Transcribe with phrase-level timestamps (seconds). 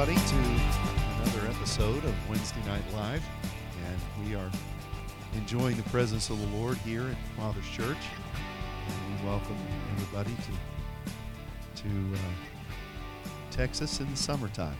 [0.00, 0.36] everybody, to
[1.22, 3.22] another episode of Wednesday Night Live.
[3.86, 4.50] And we are
[5.34, 7.98] enjoying the presence of the Lord here at Father's Church.
[8.86, 9.58] And we welcome
[9.92, 14.76] everybody to, to uh, Texas in the summertime.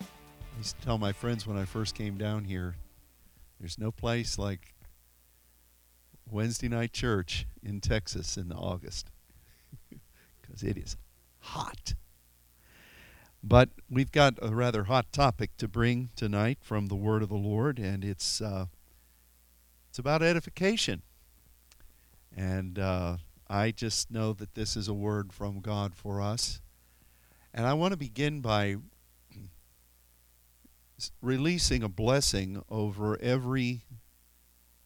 [0.00, 2.76] I used to tell my friends when I first came down here
[3.60, 4.74] there's no place like
[6.30, 9.10] Wednesday night church in Texas in August
[10.40, 10.96] because it is
[11.40, 11.92] hot.
[13.48, 17.36] But we've got a rather hot topic to bring tonight from the Word of the
[17.36, 18.66] Lord, and it's uh,
[19.88, 21.02] it's about edification.
[22.36, 26.60] And uh, I just know that this is a word from God for us.
[27.54, 28.78] And I want to begin by
[31.22, 33.82] releasing a blessing over every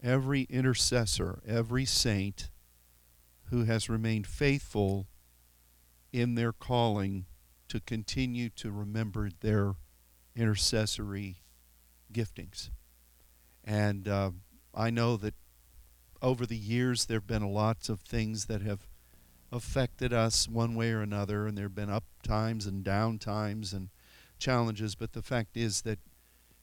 [0.03, 2.51] every intercessor, every saint
[3.45, 5.07] who has remained faithful
[6.13, 7.25] in their calling
[7.71, 9.75] to continue to remember their
[10.37, 11.37] intercessory
[12.13, 12.71] giftings.
[13.65, 14.33] And uh,
[14.75, 15.35] I know that
[16.21, 18.89] over the years there have been a lots of things that have
[19.53, 23.73] affected us one way or another, and there have been up times and down times
[23.73, 23.91] and
[24.39, 25.99] challenges, but the fact is that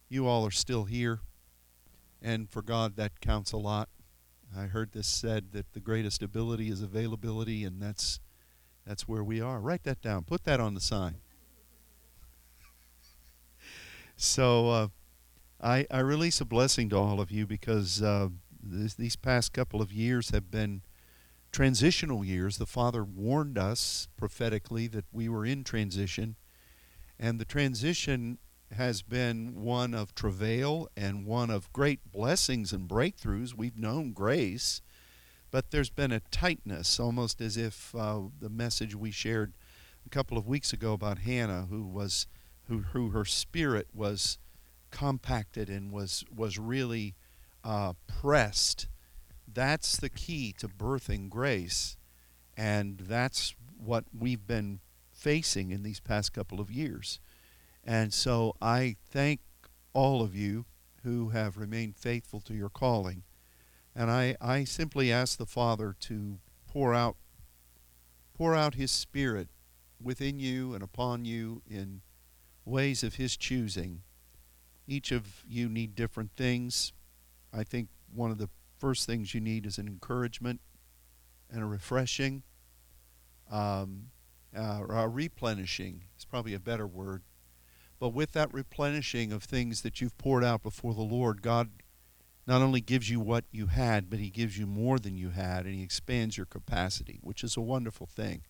[0.09, 1.19] you all are still here,
[2.21, 3.89] and for God that counts a lot.
[4.57, 8.19] I heard this said that the greatest ability is availability, and that's
[8.87, 9.59] that's where we are.
[9.59, 10.23] Write that down.
[10.23, 11.15] Put that on the sign.
[14.15, 14.87] so uh,
[15.61, 18.29] I, I release a blessing to all of you because uh,
[18.63, 20.83] this, these past couple of years have been
[21.51, 22.57] transitional years.
[22.57, 26.37] The Father warned us prophetically that we were in transition,
[27.19, 28.37] and the transition
[28.71, 33.53] has been one of travail and one of great blessings and breakthroughs.
[33.53, 34.81] We've known grace
[35.51, 39.53] but there's been a tightness, almost as if uh, the message we shared
[40.05, 42.27] a couple of weeks ago about Hannah, who was,
[42.67, 44.37] who, who her spirit was
[44.91, 47.15] compacted and was was really
[47.63, 48.87] uh, pressed.
[49.51, 51.97] That's the key to birthing grace,
[52.55, 54.79] and that's what we've been
[55.11, 57.19] facing in these past couple of years.
[57.83, 59.39] And so I thank
[59.93, 60.65] all of you
[61.03, 63.23] who have remained faithful to your calling
[63.97, 66.37] and I, I simply ask the Father to
[66.67, 67.17] pour out
[68.35, 69.47] pour out his spirit
[69.99, 72.01] within you and upon you in
[72.63, 74.03] ways of his choosing.
[74.85, 76.93] Each of you need different things.
[77.51, 80.61] I think one of the first things you need is an encouragement
[81.49, 82.43] and a refreshing,
[83.49, 84.11] um,
[84.55, 87.23] uh, replenishing is probably a better word.
[87.99, 91.71] But with that replenishing of things that you've poured out before the Lord, God
[92.47, 95.65] not only gives you what you had, but He gives you more than you had,
[95.65, 98.43] and He expands your capacity, which is a wonderful thing.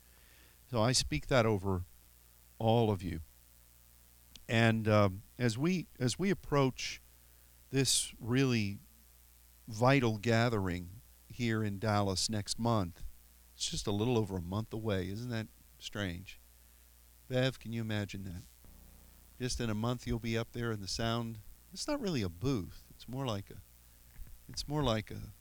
[0.69, 1.83] So I speak that over
[2.59, 3.21] all of you.
[4.47, 7.01] And um, as we as we approach
[7.71, 8.79] this really
[9.67, 10.89] vital gathering
[11.27, 13.03] here in Dallas next month,
[13.55, 15.09] it's just a little over a month away.
[15.09, 15.47] Isn't that
[15.79, 16.39] strange?
[17.27, 18.43] Bev, can you imagine that?
[19.43, 21.39] Just in a month, you'll be up there in the sound.
[21.73, 22.83] It's not really a booth.
[22.89, 23.55] It's more like a
[24.49, 25.33] it's more like a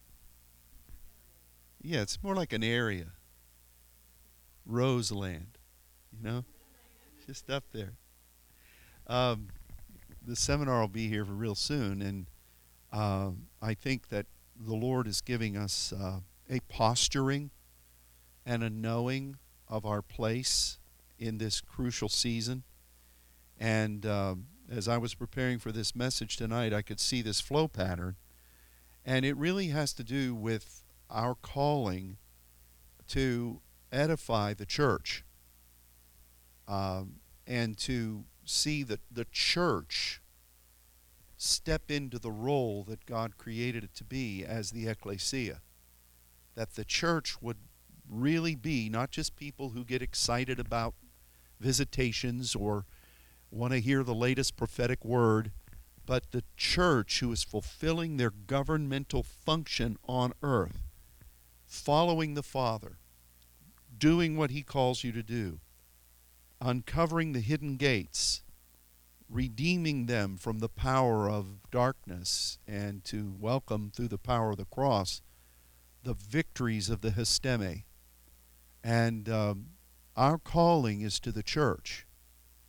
[1.82, 3.12] yeah, it's more like an area.
[4.64, 5.58] Roseland,
[6.10, 6.44] you know,
[7.26, 7.92] just up there.
[9.06, 9.48] Um,
[10.26, 12.26] the seminar will be here for real soon, and
[12.92, 13.30] uh,
[13.62, 14.26] I think that
[14.58, 17.50] the Lord is giving us uh, a posturing
[18.44, 19.36] and a knowing
[19.68, 20.78] of our place
[21.18, 22.64] in this crucial season.
[23.58, 24.34] And uh,
[24.70, 28.16] as I was preparing for this message tonight, I could see this flow pattern
[29.06, 32.18] and it really has to do with our calling
[33.06, 33.60] to
[33.92, 35.24] edify the church
[36.66, 40.20] um, and to see that the church
[41.36, 45.60] step into the role that God created it to be as the ecclesia.
[46.56, 47.58] That the church would
[48.08, 50.94] really be not just people who get excited about
[51.60, 52.86] visitations or
[53.52, 55.52] want to hear the latest prophetic word
[56.06, 60.86] but the church who is fulfilling their governmental function on earth,
[61.66, 62.98] following the Father,
[63.98, 65.58] doing what He calls you to do,
[66.60, 68.42] uncovering the hidden gates,
[69.28, 74.64] redeeming them from the power of darkness, and to welcome through the power of the
[74.64, 75.20] cross
[76.04, 77.82] the victories of the histemi.
[78.84, 79.70] And um,
[80.16, 82.06] our calling is to the church.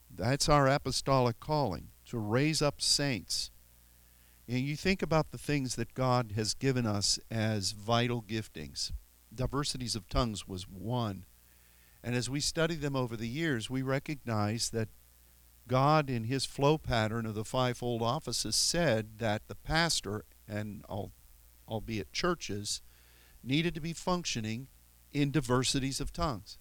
[0.10, 3.52] That's our apostolic calling to raise up saints.
[4.48, 8.92] And you think about the things that God has given us as vital giftings.
[9.34, 11.26] Diversities of tongues was one.
[12.04, 14.88] And as we study them over the years, we recognize that
[15.68, 20.86] God, in his flow pattern of the fivefold offices, said that the pastor, and
[21.68, 22.82] albeit churches,
[23.44, 24.68] needed to be functioning
[25.12, 26.58] in diversities of tongues.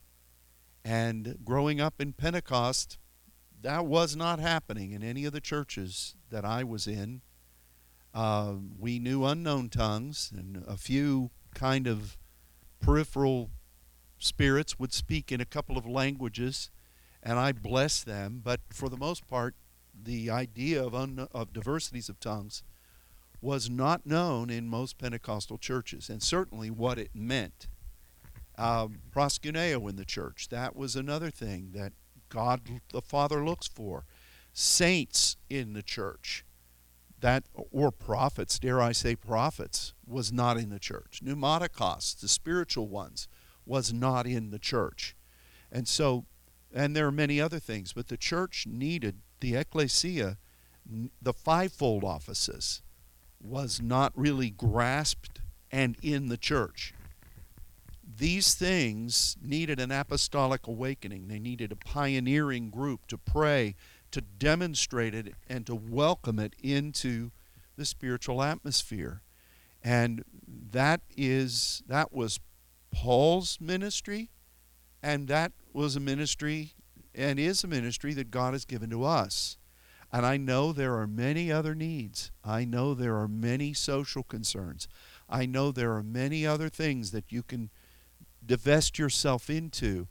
[0.84, 2.98] And growing up in Pentecost,
[3.66, 7.20] that was not happening in any of the churches that I was in.
[8.14, 12.16] Uh, we knew unknown tongues, and a few kind of
[12.78, 13.50] peripheral
[14.18, 16.70] spirits would speak in a couple of languages,
[17.24, 18.40] and I bless them.
[18.44, 19.56] But for the most part,
[20.00, 22.62] the idea of, un- of diversities of tongues
[23.40, 27.66] was not known in most Pentecostal churches, and certainly what it meant.
[28.56, 31.94] Um, proskuneo in the church, that was another thing that
[32.28, 34.05] God the Father looks for.
[34.52, 36.44] Saints in the church,
[37.20, 41.20] that or prophets, dare I say prophets, was not in the church.
[41.23, 43.28] Pneumatikos, the spiritual ones,
[43.67, 45.14] was not in the church.
[45.70, 46.25] And so,
[46.73, 50.38] and there are many other things, but the church needed the ecclesia,
[51.20, 52.82] the fivefold offices,
[53.43, 55.40] was not really grasped
[55.70, 56.94] and in the church.
[58.18, 61.28] These things needed an apostolic awakening.
[61.28, 63.74] They needed a pioneering group to pray,
[64.10, 67.30] to demonstrate it, and to welcome it into
[67.76, 69.22] the spiritual atmosphere.
[69.82, 70.24] And
[70.70, 72.40] that is that was
[72.90, 74.30] Paul's ministry,
[75.02, 76.72] and that was a ministry
[77.14, 79.58] and is a ministry that God has given to us.
[80.12, 82.30] And I know there are many other needs.
[82.44, 84.88] I know there are many social concerns.
[85.28, 87.70] I know there are many other things that you can
[88.46, 90.08] divest yourself into.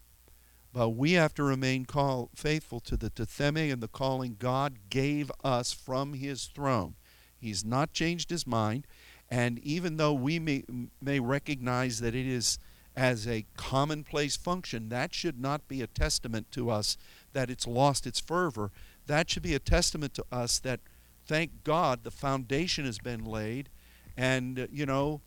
[0.74, 5.32] But we have to remain call, faithful to the tetheme and the calling God gave
[5.44, 6.96] us from his throne.
[7.38, 8.86] He's not changed his mind.
[9.30, 10.64] And even though we may,
[11.02, 12.60] may recognize that it is
[12.96, 16.98] as a commonplace function, that should not be a testament to us
[17.34, 18.72] that it's lost its fervor.
[19.08, 20.80] That should be a testament to us that,
[21.26, 23.70] thank God, the foundation has been laid.
[24.18, 25.22] And, you know,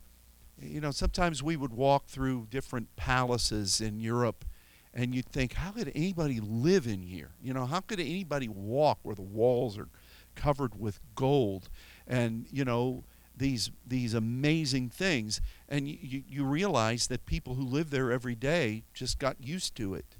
[0.61, 4.45] you know, sometimes we would walk through different palaces in Europe
[4.93, 7.31] and you'd think, how could anybody live in here?
[7.41, 9.87] You know, how could anybody walk where the walls are
[10.35, 11.69] covered with gold?
[12.07, 13.03] And, you know,
[13.37, 15.39] these these amazing things,
[15.69, 19.93] and you, you realize that people who live there every day just got used to
[19.93, 20.17] it.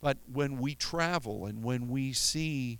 [0.00, 2.78] But when we travel and when we see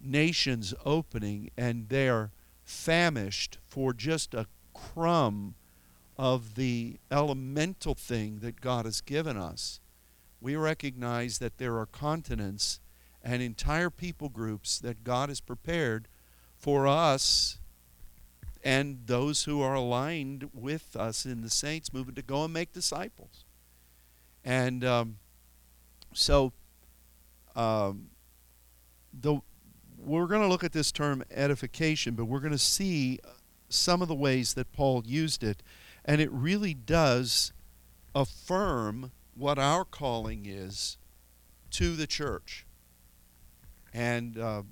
[0.00, 2.30] nations opening and they're
[2.62, 4.46] famished for just a
[4.94, 5.54] crumb
[6.16, 9.80] of the elemental thing that God has given us,
[10.40, 12.80] we recognize that there are continents
[13.22, 16.08] and entire people groups that God has prepared
[16.56, 17.58] for us
[18.64, 22.72] and those who are aligned with us in the saints movement to go and make
[22.72, 23.44] disciples.
[24.44, 25.16] And um,
[26.12, 26.52] so
[27.56, 28.10] um,
[29.12, 29.40] the,
[29.98, 33.18] we're going to look at this term edification, but we're going to see
[33.74, 35.62] some of the ways that Paul used it.
[36.04, 37.52] And it really does
[38.14, 40.98] affirm what our calling is
[41.70, 42.66] to the church.
[43.94, 44.62] And uh,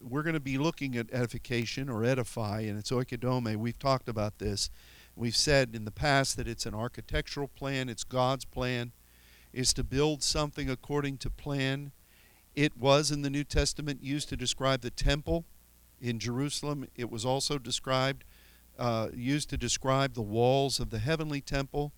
[0.00, 3.56] we're going to be looking at edification or edify, and it's oikodome.
[3.56, 4.70] We've talked about this.
[5.14, 8.92] We've said in the past that it's an architectural plan, it's God's plan,
[9.52, 11.92] is to build something according to plan.
[12.54, 15.44] It was in the New Testament used to describe the temple
[16.02, 16.88] in Jerusalem.
[16.96, 18.24] It was also described,
[18.78, 21.92] uh, used to describe the walls of the heavenly temple,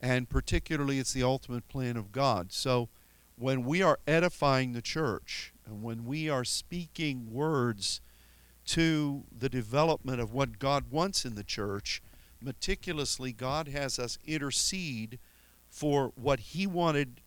[0.00, 2.52] and particularly it's the ultimate plan of God.
[2.52, 2.88] So
[3.36, 8.00] when we are edifying the church, and when we are speaking words
[8.64, 12.02] to the development of what God wants in the church,
[12.40, 15.18] meticulously, God has us intercede
[15.68, 17.20] for what He wanted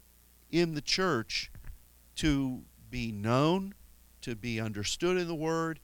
[0.51, 1.51] in the church
[2.15, 3.73] to be known,
[4.21, 5.79] to be understood in the Word,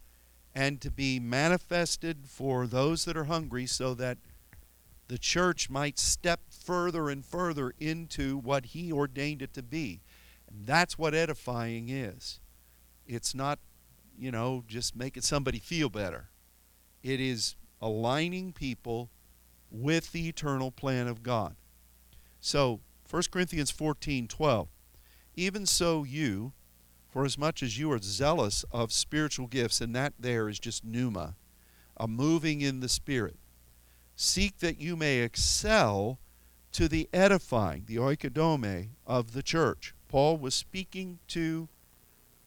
[0.53, 4.17] and to be manifested for those that are hungry so that
[5.07, 10.01] the church might step further and further into what He ordained it to be.
[10.49, 12.39] And that's what edifying is.
[13.05, 13.59] It's not,
[14.17, 16.29] you know, just making somebody feel better.
[17.03, 19.09] It is aligning people
[19.69, 21.55] with the eternal plan of God.
[22.39, 22.79] So,
[23.09, 24.67] 1 Corinthians 14 12.
[25.35, 26.53] Even so, you,
[27.11, 30.85] for as much as you are zealous of spiritual gifts, and that there is just
[30.85, 31.35] pneuma,
[31.97, 33.37] a moving in the Spirit,
[34.15, 36.17] seek that you may excel
[36.71, 39.93] to the edifying, the oikodome of the church.
[40.07, 41.67] Paul was speaking to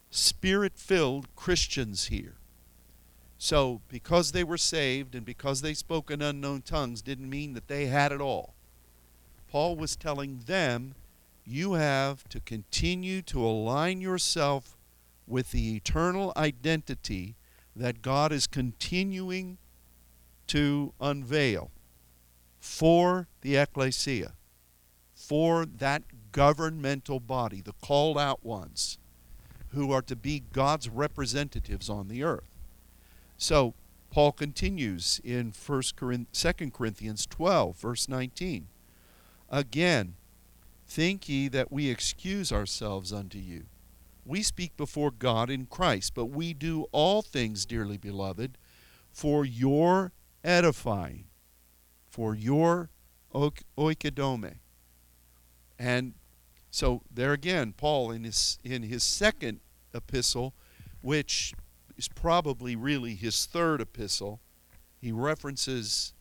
[0.09, 2.35] spirit filled Christians here.
[3.37, 7.67] So, because they were saved and because they spoke in unknown tongues didn't mean that
[7.67, 8.55] they had it all.
[9.51, 10.95] Paul was telling them
[11.45, 14.75] you have to continue to align yourself
[15.27, 17.35] with the eternal identity
[17.75, 19.57] that God is continuing
[20.47, 21.71] to unveil
[22.59, 24.33] for the ecclesia,
[25.13, 28.97] for that governmental body, the called out ones
[29.69, 32.49] who are to be God's representatives on the earth.
[33.37, 33.73] So,
[34.09, 38.67] Paul continues in 1 Corinth, 2 Corinthians 12, verse 19.
[39.49, 40.15] Again,
[40.87, 43.65] think ye that we excuse ourselves unto you.
[44.25, 48.57] We speak before God in Christ, but we do all things, dearly beloved,
[49.11, 50.13] for your
[50.43, 51.25] edifying,
[52.09, 52.89] for your
[53.33, 54.55] oikodome.
[55.77, 56.13] And
[56.71, 59.59] so there again, Paul in his in his second
[59.93, 60.53] epistle,
[61.01, 61.53] which
[61.97, 64.39] is probably really his third epistle.
[64.99, 66.13] He references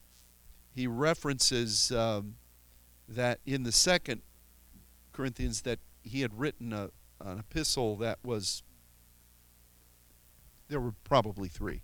[0.75, 2.37] he references um,
[3.09, 4.23] that in the second
[5.15, 6.91] Corinthians that he had written a,
[7.21, 8.63] an epistle that was
[10.69, 11.81] there were probably three,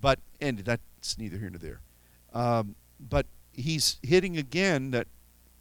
[0.00, 1.80] but and that's neither here nor there.
[2.32, 5.08] Um, but he's hitting again that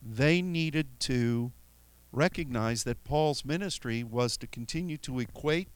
[0.02, 1.52] they needed to
[2.12, 5.70] recognize that Paul's ministry was to continue to equate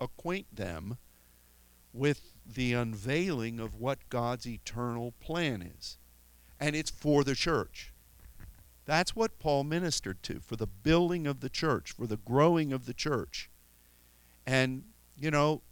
[0.00, 0.98] acquaint them
[1.92, 5.98] with the unveiling of what God's eternal plan is.
[6.58, 7.91] And it's for the church.
[8.84, 12.86] That's what Paul ministered to, for the building of the church, for the growing of
[12.86, 13.48] the church.
[14.46, 14.84] And,
[15.16, 15.62] you know,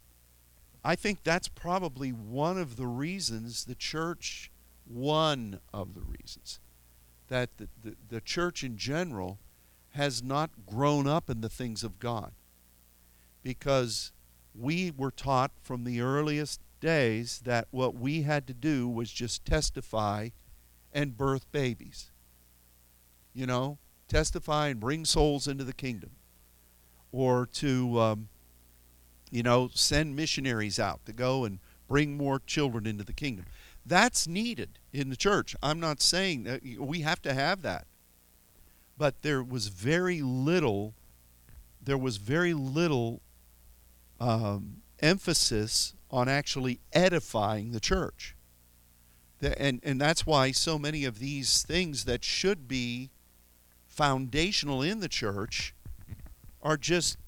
[0.83, 4.49] I think that's probably one of the reasons the church,
[4.87, 6.59] one of the reasons,
[7.27, 9.37] that the, the, the church in general
[9.91, 12.31] has not grown up in the things of God
[13.43, 14.11] because
[14.57, 19.45] we were taught from the earliest days that what we had to do was just
[19.45, 20.29] testify
[20.93, 22.10] and birth babies.
[23.33, 26.11] You know, testify and bring souls into the kingdom.
[27.11, 28.29] Or to, um,
[29.29, 33.45] you know, send missionaries out to go and bring more children into the kingdom.
[33.85, 35.55] That's needed in the church.
[35.61, 37.87] I'm not saying that we have to have that.
[38.97, 40.93] But there was very little,
[41.81, 43.21] there was very little
[44.19, 48.35] um, emphasis on actually edifying the church.
[49.39, 53.09] The, and, and that's why so many of these things that should be
[54.01, 55.75] foundational in the church
[56.63, 57.19] are just,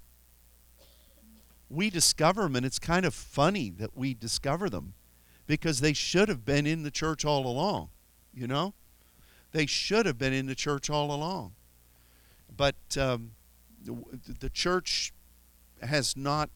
[1.70, 4.96] we discover them, and it's kind of funny that we discover them
[5.46, 7.90] because they should have been in the church all along,
[8.34, 8.74] you know?
[9.52, 11.54] They should have been in the church all along.
[12.58, 13.34] But um,
[13.86, 13.96] the,
[14.40, 15.14] the church
[15.80, 16.50] has not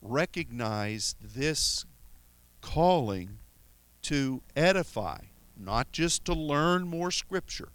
[0.00, 1.84] recognized this
[2.62, 3.36] calling
[4.00, 5.18] to edify,
[5.58, 7.68] not just to learn more scripture,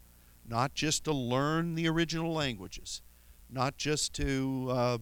[0.47, 3.01] not just to learn the original languages,
[3.49, 4.97] not just to uh,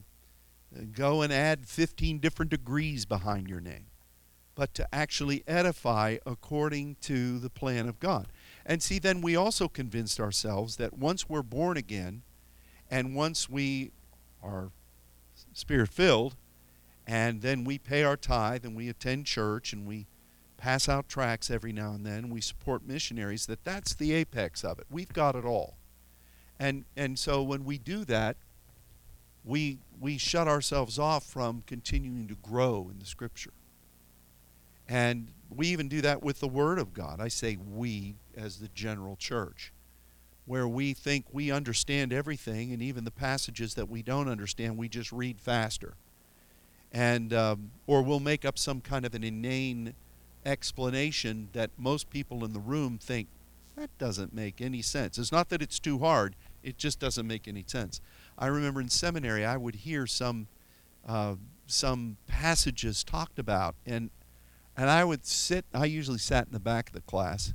[0.91, 3.87] go and add 15 different degrees behind your name,
[4.55, 8.27] but to actually edify according to the plan of God.
[8.65, 12.23] And see, then we also convinced ourselves that once we're born again
[12.89, 13.91] and once we
[14.41, 14.71] are
[15.53, 16.35] spirit filled,
[17.07, 20.07] and then we pay our tithe and we attend church and we
[20.57, 24.79] pass out tracts every now and then, we support missionaries, that that's the apex of
[24.79, 24.85] it.
[24.89, 25.77] We've got it all.
[26.59, 28.37] And, and so when we do that,
[29.43, 33.53] we, we shut ourselves off from continuing to grow in the Scripture.
[34.87, 37.19] And we even do that with the Word of God.
[37.19, 39.73] I say we as the general church,
[40.45, 44.89] where we think we understand everything, and even the passages that we don't understand, we
[44.89, 45.95] just read faster
[46.95, 49.93] and um, or we'll make up some kind of an inane
[50.45, 53.27] explanation that most people in the room think
[53.75, 55.17] that doesn't make any sense.
[55.17, 57.99] It's not that it's too hard; it just doesn't make any sense.
[58.37, 60.47] I remember in seminary I would hear some
[61.05, 61.35] uh,
[61.67, 64.09] some passages talked about, and
[64.77, 65.65] and I would sit.
[65.73, 67.53] I usually sat in the back of the class.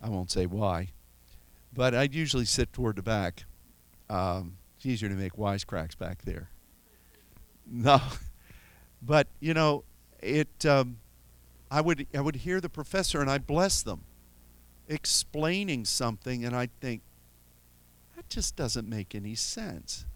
[0.00, 0.90] I won't say why,
[1.72, 3.44] but I'd usually sit toward the back.
[4.10, 6.50] Um, it's easier to make wisecracks back there.
[7.66, 7.98] No,
[9.00, 9.84] but you know,
[10.20, 10.66] it.
[10.66, 10.98] Um,
[11.70, 14.02] I would I would hear the professor and I'd bless them,
[14.88, 17.02] explaining something, and I'd think
[18.16, 20.06] that just doesn't make any sense.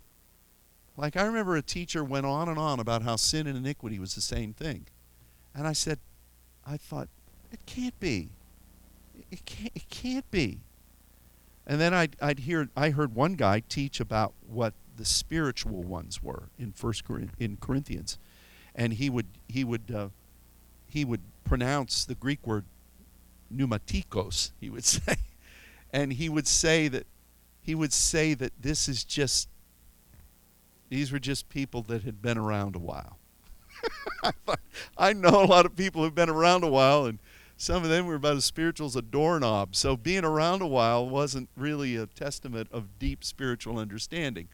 [0.96, 4.14] Like I remember a teacher went on and on about how sin and iniquity was
[4.14, 4.86] the same thing,
[5.54, 5.98] and I said,
[6.66, 7.08] I thought
[7.52, 8.30] it can't be.
[9.30, 9.72] It can't.
[9.74, 10.60] It can't be.
[11.66, 16.22] And then I'd, I'd hear I heard one guy teach about what the spiritual ones
[16.22, 17.04] were in First
[17.38, 18.18] in Corinthians,
[18.74, 20.08] and he would he would uh,
[20.86, 22.66] he would pronounce the Greek word
[23.52, 24.52] pneumatikos.
[24.60, 25.16] He would say,
[25.92, 27.06] and he would say that
[27.60, 29.48] he would say that this is just
[30.88, 33.18] these were just people that had been around a while.
[34.98, 37.18] I know a lot of people who've been around a while, and
[37.56, 39.76] some of them were about as spiritual as a doorknob.
[39.76, 44.48] So being around a while wasn't really a testament of deep spiritual understanding.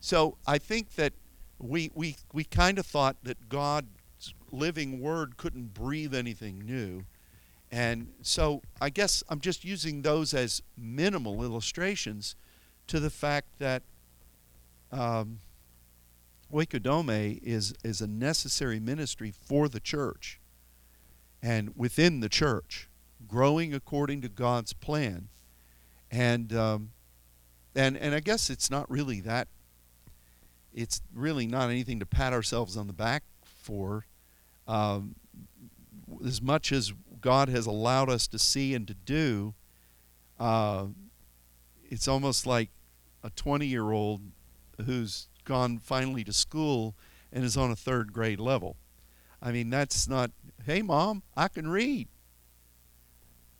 [0.00, 1.12] So I think that
[1.58, 3.88] we we we kind of thought that God's
[4.58, 7.04] living word couldn't breathe anything new.
[7.70, 12.36] And so I guess I'm just using those as minimal illustrations
[12.86, 13.82] to the fact that
[14.92, 15.40] um,
[16.52, 20.38] Oikodome is, is a necessary ministry for the church
[21.42, 22.88] and within the church,
[23.26, 25.28] growing according to God's plan.
[26.10, 26.92] And, um,
[27.74, 29.48] and, and I guess it's not really that,
[30.72, 34.06] it's really not anything to pat ourselves on the back for.
[34.66, 35.16] Um,
[36.24, 39.54] as much as God has allowed us to see and to do,
[40.38, 40.86] uh,
[41.90, 42.70] it's almost like
[43.22, 44.20] a 20 year old
[44.84, 46.94] who's gone finally to school
[47.32, 48.76] and is on a third grade level.
[49.42, 50.30] I mean, that's not,
[50.64, 52.08] hey, mom, I can read.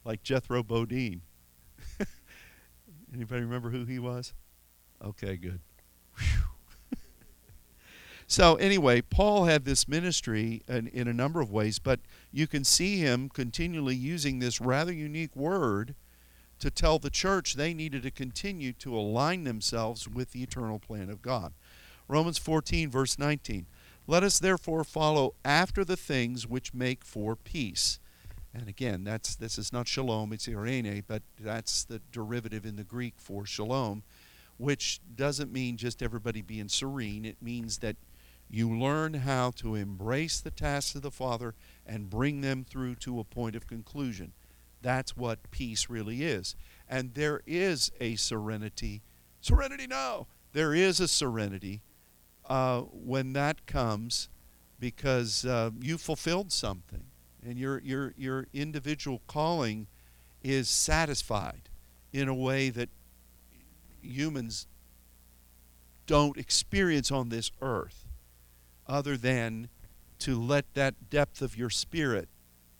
[0.04, 1.22] Like Jethro Bodine.
[3.14, 4.32] Anybody remember who he was?
[5.02, 5.60] Okay, good.
[8.26, 12.00] So, anyway, Paul had this ministry in, in a number of ways, but
[12.32, 15.94] you can see him continually using this rather unique word
[16.58, 21.10] to tell the church they needed to continue to align themselves with the eternal plan
[21.10, 21.52] of God.
[22.08, 23.66] Romans 14, verse 19.
[24.06, 27.98] Let us therefore follow after the things which make for peace.
[28.54, 32.84] And again, that's this is not shalom, it's irene, but that's the derivative in the
[32.84, 34.02] Greek for shalom,
[34.58, 37.24] which doesn't mean just everybody being serene.
[37.24, 37.96] It means that
[38.50, 41.54] you learn how to embrace the tasks of the Father
[41.86, 44.32] and bring them through to a point of conclusion.
[44.82, 46.54] That's what peace really is.
[46.88, 49.02] And there is a serenity.
[49.40, 50.26] Serenity now.
[50.52, 51.82] There is a serenity
[52.48, 54.28] uh, when that comes
[54.78, 57.04] because uh, you fulfilled something
[57.44, 59.86] and your, your, your individual calling
[60.42, 61.68] is satisfied
[62.12, 62.90] in a way that
[64.02, 64.66] humans
[66.06, 68.03] don't experience on this earth
[68.86, 69.68] other than
[70.20, 72.28] to let that depth of your spirit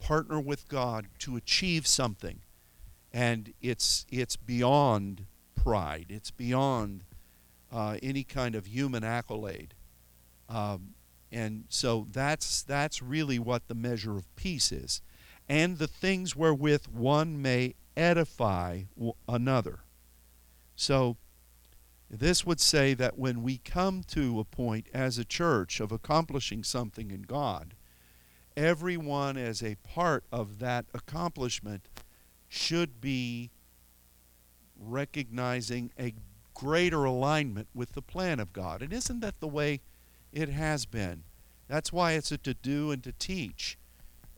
[0.01, 2.41] partner with God to achieve something
[3.13, 7.05] and it's it's beyond pride it's beyond
[7.75, 9.75] uh, any kind of human accolade.
[10.49, 10.95] Um,
[11.33, 15.03] and so that's that's really what the measure of peace is,
[15.49, 18.83] and the things wherewith one may edify
[19.29, 19.81] another.
[20.77, 21.17] So
[22.19, 26.63] this would say that when we come to a point as a church of accomplishing
[26.63, 27.75] something in God,
[28.57, 31.89] everyone as a part of that accomplishment
[32.49, 33.51] should be
[34.79, 36.15] recognizing a
[36.55, 38.81] greater alignment with the plan of God.
[38.81, 39.81] And isn't that the way
[40.33, 41.25] it has been?
[41.69, 43.77] That's why it's a to do and to teach.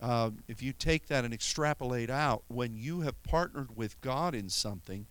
[0.01, 4.49] Uh, if you take that and extrapolate out, when you have partnered with God in
[4.49, 5.07] something,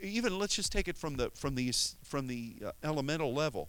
[0.00, 3.68] even let's just take it from the from the from the uh, elemental level.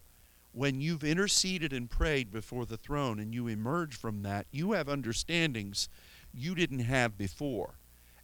[0.51, 4.87] When you've interceded and prayed before the throne and you emerge from that, you have
[4.87, 5.89] understandings
[6.33, 7.75] you didn't have before.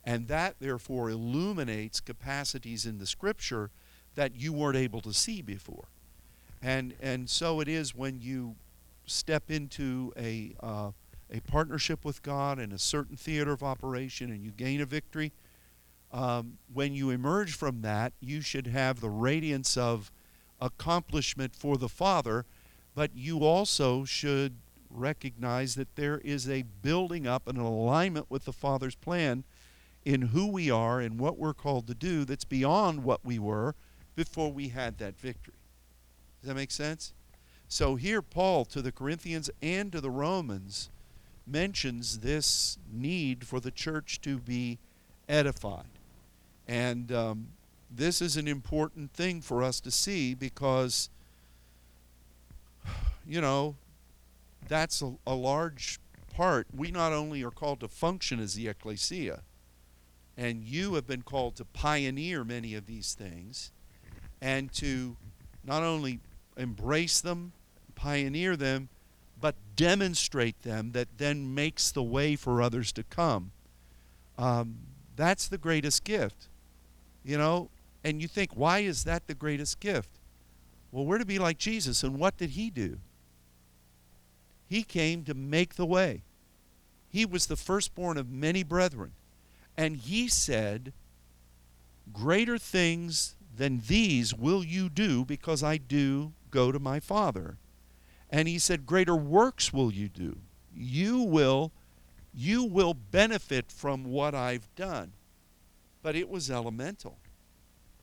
[0.04, 3.72] And that therefore illuminates capacities in the scripture
[4.16, 5.86] that you weren't able to see before.
[6.62, 8.56] And, and so it is when you
[9.06, 10.92] step into a, uh,
[11.32, 15.32] a partnership with God in a certain theater of operation and you gain a victory.
[16.12, 20.12] Um, when you emerge from that, you should have the radiance of
[20.60, 22.46] accomplishment for the Father,
[22.96, 24.56] but you also should
[24.90, 29.44] recognize that there is a building up and an alignment with the Father's plan
[30.04, 33.76] in who we are and what we're called to do that's beyond what we were
[34.16, 35.54] before we had that victory.
[36.42, 37.14] Does that make sense?
[37.68, 40.90] So here, Paul to the Corinthians and to the Romans
[41.46, 44.80] mentions this need for the church to be
[45.28, 45.99] edified.
[46.70, 47.48] And um,
[47.90, 51.10] this is an important thing for us to see because,
[53.28, 53.76] you know,
[54.68, 56.00] that's a, a large
[56.32, 56.68] part.
[56.72, 59.42] We not only are called to function as the ecclesia,
[60.38, 63.72] and you have been called to pioneer many of these things
[64.40, 65.18] and to
[65.66, 66.20] not only
[66.56, 67.52] embrace them,
[67.96, 68.90] pioneer them,
[69.42, 73.54] but demonstrate them that then makes the way for others to come.
[74.38, 74.76] Um,
[75.16, 76.48] that's the greatest gift.
[77.24, 77.70] You know,
[78.04, 80.10] and you think, why is that the greatest gift?
[80.92, 82.98] Well, we're to be like Jesus, and what did he do?
[84.68, 86.24] He came to make the way.
[87.10, 89.12] He was the firstborn of many brethren.
[89.78, 90.94] And he said,
[92.12, 97.58] Greater things than these will you do because I do go to my Father.
[98.30, 100.38] And he said, Greater works will you do.
[100.76, 101.72] You will
[102.34, 105.12] you will benefit from what I've done.
[106.02, 107.18] But it was elemental.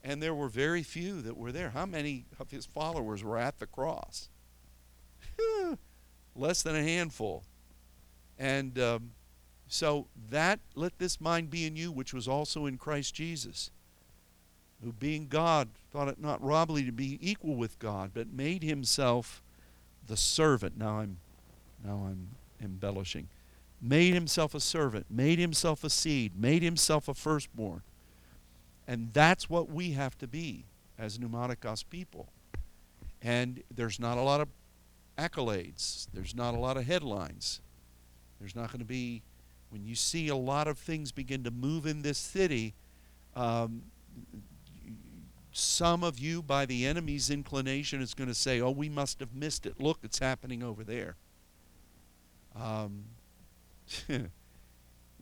[0.04, 1.70] And there were very few that were there.
[1.70, 4.28] How many of his followers were at the cross?
[6.37, 7.42] Less than a handful.
[8.38, 9.11] And um,
[9.68, 13.70] so that, let this mind be in you, which was also in Christ Jesus,
[14.85, 19.42] who being God, thought it not robbery to be equal with God, but made himself
[20.06, 20.78] the servant.
[20.78, 21.16] Now I'm,
[21.85, 22.28] now I'm
[22.62, 23.28] embellishing.
[23.80, 27.82] Made himself a servant, made himself a seed, made himself a firstborn.
[28.88, 30.64] And that's what we have to be
[30.98, 32.28] as pneumatikos people.
[33.20, 34.48] And there's not a lot of
[35.18, 36.06] accolades.
[36.14, 37.60] There's not a lot of headlines.
[38.40, 39.22] There's not going to be,
[39.70, 42.74] when you see a lot of things begin to move in this city,
[43.34, 43.82] um,
[45.52, 49.34] some of you, by the enemy's inclination, is going to say, oh, we must have
[49.34, 49.80] missed it.
[49.80, 51.16] Look, it's happening over there.
[52.54, 53.04] Um,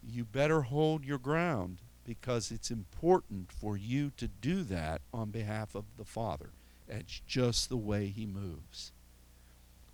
[0.02, 5.74] you better hold your ground because it's important for you to do that on behalf
[5.74, 6.50] of the Father.
[6.88, 8.92] It's just the way He moves.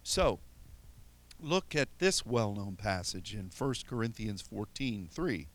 [0.02, 0.40] So,
[1.40, 5.46] look at this well known passage in 1 Corinthians 14 3.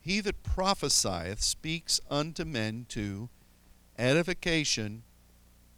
[0.00, 3.28] He that prophesieth speaks unto men to
[3.96, 5.04] edification,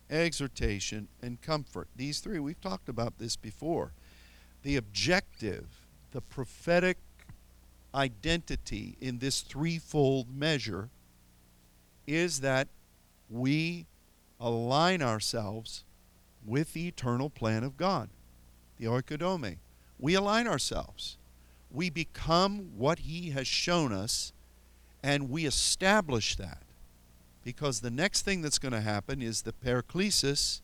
[0.09, 1.89] exhortation, and comfort.
[1.95, 3.93] These three, we've talked about this before.
[4.63, 5.84] The objective,
[6.15, 6.97] the prophetic
[7.93, 10.89] identity in this threefold measure
[12.07, 12.69] is that
[13.29, 13.85] we
[14.39, 15.83] align ourselves
[16.47, 18.09] with the eternal plan of God,
[18.79, 19.57] the oikodome.
[19.99, 21.17] We align ourselves.
[21.69, 24.33] We become what He has shown us,
[25.03, 26.63] and we establish that.
[27.43, 30.61] Because the next thing that's going to happen is the paraklesis,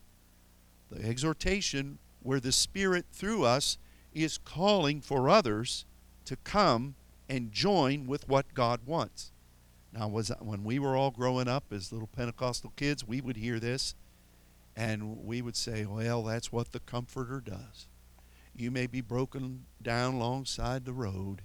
[0.89, 3.77] the exhortation, where the Spirit through us
[4.13, 5.85] is calling for others
[6.25, 6.95] to come
[7.29, 9.31] and join with what God wants.
[9.93, 13.59] Now, was when we were all growing up as little Pentecostal kids, we would hear
[13.59, 13.95] this
[14.75, 17.87] and we would say, well, that's what the Comforter does.
[18.55, 21.41] You may be broken down alongside the road,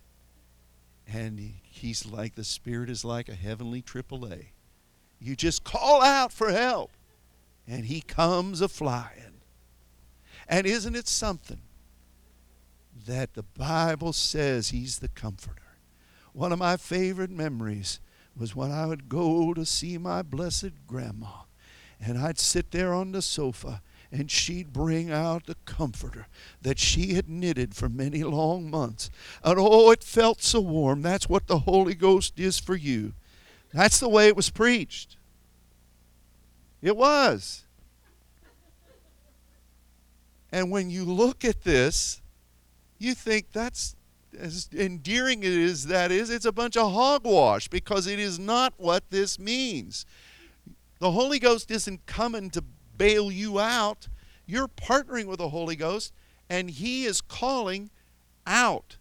[1.07, 4.46] and he's like the Spirit is like a heavenly AAA.
[5.20, 6.92] You just call out for help,
[7.66, 9.40] and he comes a flying.
[10.48, 11.61] And isn't it something
[13.07, 15.62] that the Bible says he's the Comforter?
[16.33, 18.01] One of my favorite memories
[18.38, 21.45] was when I would go to see my blessed grandma
[22.01, 23.81] and I'd sit there on the sofa
[24.12, 26.27] and she'd bring out the comforter
[26.62, 29.11] that she had knitted for many long months.
[29.42, 31.03] And oh, it felt so warm.
[31.03, 33.14] That's what the Holy Ghost is for you.
[33.73, 35.16] That's the way it was preached.
[36.83, 37.64] It was.
[40.53, 42.21] And when you look at this,
[42.99, 43.97] you think that's
[44.39, 49.11] as endearing is that is, it's a bunch of hogwash because it is not what
[49.11, 50.05] this means.
[50.99, 52.63] The Holy Ghost isn't coming to
[52.97, 54.09] bail you out.
[54.47, 56.13] You're partnering with the Holy Ghost,
[56.49, 57.91] and He is calling
[58.47, 58.97] out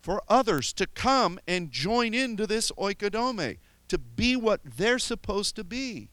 [0.00, 5.64] for others to come and join into this oikodome, to be what they're supposed to
[5.64, 6.08] be.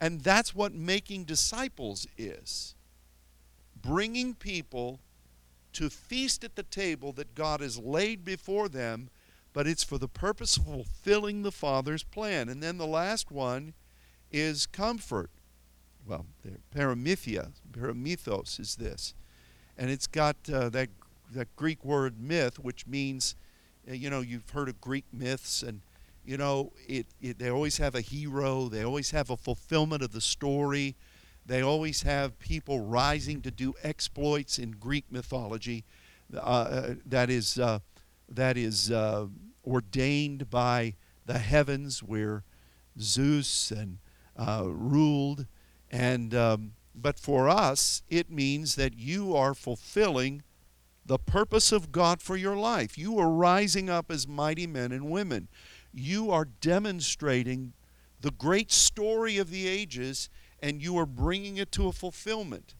[0.00, 2.74] And that's what making disciples is
[3.82, 5.00] bringing people
[5.72, 9.10] to feast at the table that God has laid before them,
[9.52, 12.48] but it's for the purpose of fulfilling the Father's plan.
[12.48, 13.74] And then the last one
[14.30, 15.30] is comfort.
[16.06, 19.14] Well, the paramythia, paramythos is this.
[19.76, 20.88] And it's got uh, that,
[21.32, 23.34] that Greek word myth, which means,
[23.88, 25.80] uh, you know, you've heard of Greek myths, and,
[26.24, 30.12] you know, it, it, they always have a hero, they always have a fulfillment of
[30.12, 30.96] the story,
[31.50, 35.84] they always have people rising to do exploits in Greek mythology
[36.32, 37.80] uh, uh that is, uh,
[38.28, 39.26] that is uh,
[39.66, 40.94] ordained by
[41.26, 42.44] the heavens, where
[43.00, 43.98] Zeus and
[44.36, 45.46] uh, ruled.
[45.90, 50.42] And um, but for us, it means that you are fulfilling
[51.04, 52.96] the purpose of God for your life.
[52.96, 55.48] You are rising up as mighty men and women.
[55.92, 57.72] You are demonstrating
[58.20, 60.28] the great story of the ages
[60.62, 62.74] and you are bringing it to a fulfillment.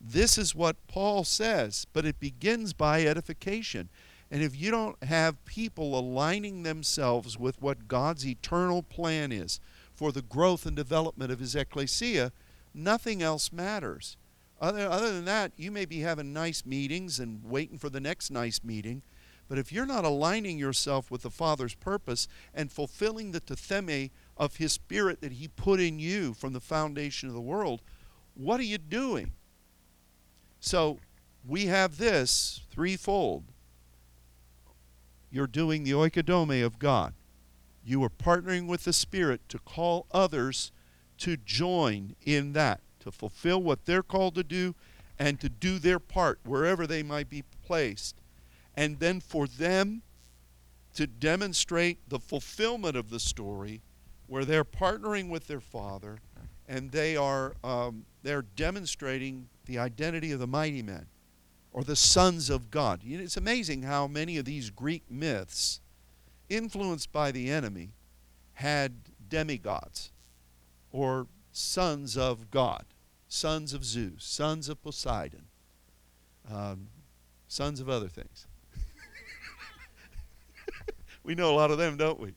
[0.00, 3.88] This is what Paul says, but it begins by edification.
[4.30, 9.60] And if you don't have people aligning themselves with what God's eternal plan is,
[9.94, 12.32] for the growth and development of his ecclesia,
[12.74, 14.16] nothing else matters.
[14.60, 18.30] Other, other than that, you may be having nice meetings and waiting for the next
[18.30, 19.02] nice meeting,
[19.48, 24.10] but if you're not aligning yourself with the Father's purpose and fulfilling the tetheme
[24.42, 27.80] of His Spirit that He put in you from the foundation of the world,
[28.34, 29.30] what are you doing?
[30.58, 30.98] So
[31.46, 33.44] we have this threefold.
[35.30, 37.14] You're doing the oikodome of God.
[37.84, 40.72] You are partnering with the Spirit to call others
[41.18, 44.74] to join in that, to fulfill what they're called to do
[45.20, 48.16] and to do their part wherever they might be placed.
[48.74, 50.02] And then for them
[50.94, 53.82] to demonstrate the fulfillment of the story
[54.32, 56.16] where they're partnering with their Father
[56.66, 61.04] and they are um, they're demonstrating the identity of the mighty men
[61.70, 63.02] or the sons of God.
[63.04, 65.82] It's amazing how many of these Greek myths,
[66.48, 67.90] influenced by the enemy,
[68.54, 68.94] had
[69.28, 70.12] demigods
[70.92, 72.86] or sons of God,
[73.28, 75.44] sons of Zeus, sons of Poseidon,
[76.50, 76.88] um,
[77.48, 78.46] sons of other things.
[81.22, 82.32] we know a lot of them, don't we?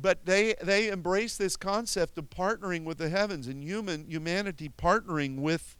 [0.00, 5.38] But they they embrace this concept of partnering with the heavens and human humanity partnering
[5.38, 5.76] with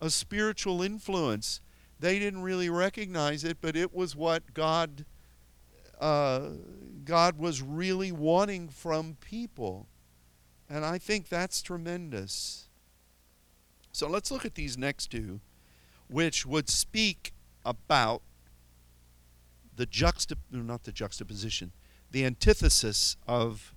[0.00, 1.60] a spiritual influence.
[2.00, 5.04] They didn't really recognize it, but it was what God
[6.00, 6.50] uh,
[7.04, 9.88] God was really wanting from people,
[10.70, 12.68] and I think that's tremendous.
[13.90, 15.40] So let's look at these next two,
[16.06, 17.32] which would speak
[17.64, 18.22] about
[19.74, 21.72] the juxtap not the juxtaposition,
[22.10, 23.74] the antithesis of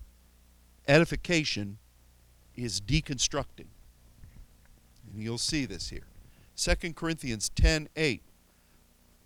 [0.87, 1.77] edification
[2.55, 3.67] is deconstructing.
[5.11, 6.05] And you'll see this here.
[6.55, 8.21] 2 Corinthians 10 8.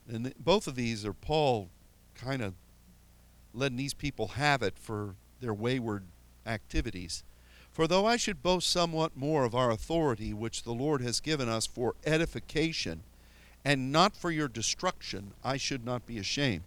[0.08, 1.70] And both of these are Paul
[2.14, 2.54] kind of
[3.54, 6.04] letting these people have it for their wayward
[6.46, 7.24] activities.
[7.72, 11.50] For though I should boast somewhat more of our authority, which the Lord has given
[11.50, 13.04] us for edification,
[13.66, 16.64] and not for your destruction, I should not be ashamed.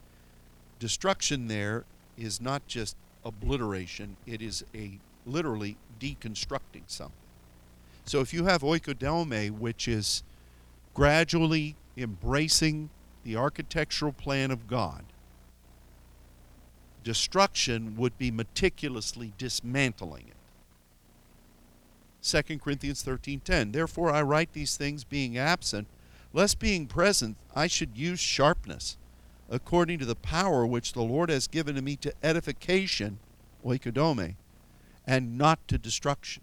[0.78, 1.84] Destruction there
[2.18, 7.14] is not just obliteration, it is a literally deconstructing something.
[8.04, 10.22] So if you have oikodome, which is
[10.94, 12.90] gradually embracing
[13.24, 15.04] the architectural plan of God,
[17.04, 20.34] destruction would be meticulously dismantling it.
[22.22, 25.86] 2 Corinthians 13:10 Therefore I write these things being absent
[26.32, 28.96] lest being present I should use sharpness,
[29.50, 33.18] according to the power which the Lord has given to me to edification,
[33.64, 34.34] oikodome,
[35.06, 36.42] and not to destruction.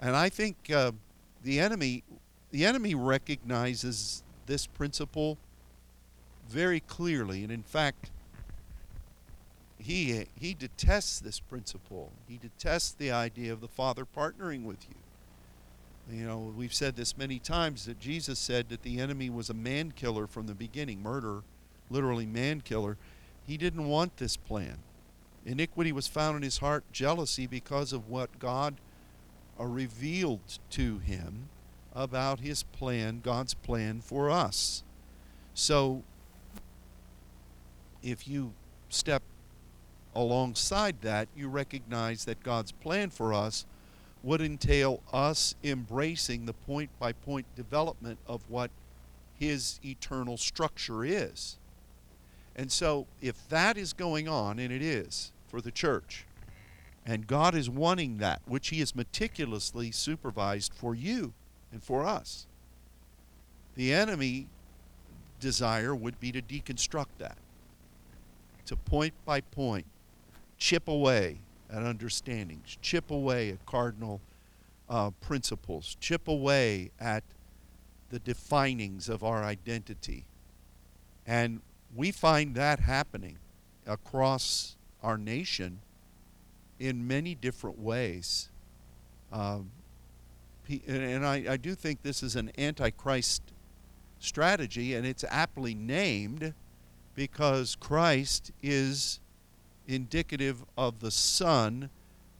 [0.00, 0.92] And I think uh,
[1.42, 2.02] the enemy,
[2.50, 5.38] the enemy recognizes this principle
[6.48, 8.10] very clearly, and in fact,
[9.78, 12.10] he he detests this principle.
[12.26, 16.16] He detests the idea of the Father partnering with you.
[16.18, 19.54] You know, we've said this many times that Jesus said that the enemy was a
[19.54, 21.42] man killer from the beginning, murder,
[21.94, 22.96] literally man killer.
[23.46, 24.78] He didn't want this plan.
[25.46, 28.74] Iniquity was found in his heart, jealousy because of what God
[29.60, 31.48] uh, revealed to him
[31.94, 34.82] about his plan, God's plan for us.
[35.54, 36.02] So,
[38.02, 38.52] if you
[38.88, 39.22] step
[40.14, 43.64] alongside that, you recognize that God's plan for us
[44.22, 48.70] would entail us embracing the point by point development of what
[49.38, 51.58] his eternal structure is.
[52.56, 56.24] And so, if that is going on, and it is for the church,
[57.06, 61.32] and God is wanting that, which he has meticulously supervised for you
[61.72, 62.46] and for us,
[63.74, 64.46] the enemy
[65.40, 67.36] desire would be to deconstruct that,
[68.66, 69.86] to point by point,
[70.56, 71.40] chip away
[71.70, 74.20] at understandings, chip away at cardinal
[74.88, 77.24] uh, principles, chip away at
[78.10, 80.24] the definings of our identity.
[81.26, 81.60] And
[81.94, 83.38] we find that happening
[83.86, 85.80] across our nation
[86.78, 88.50] in many different ways.
[89.32, 89.70] Um,
[90.86, 93.42] and I, I do think this is an antichrist
[94.18, 96.54] strategy, and it's aptly named
[97.14, 99.20] because Christ is
[99.86, 101.90] indicative of the Son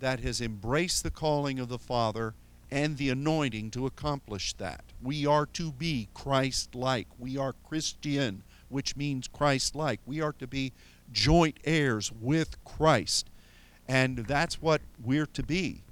[0.01, 2.35] that has embraced the calling of the Father
[2.71, 4.83] and the anointing to accomplish that.
[5.03, 7.07] We are to be Christ like.
[7.19, 10.01] We are Christian, which means Christ like.
[10.07, 10.73] We are to be
[11.13, 13.29] joint heirs with Christ.
[13.87, 15.83] And that's what we're to be.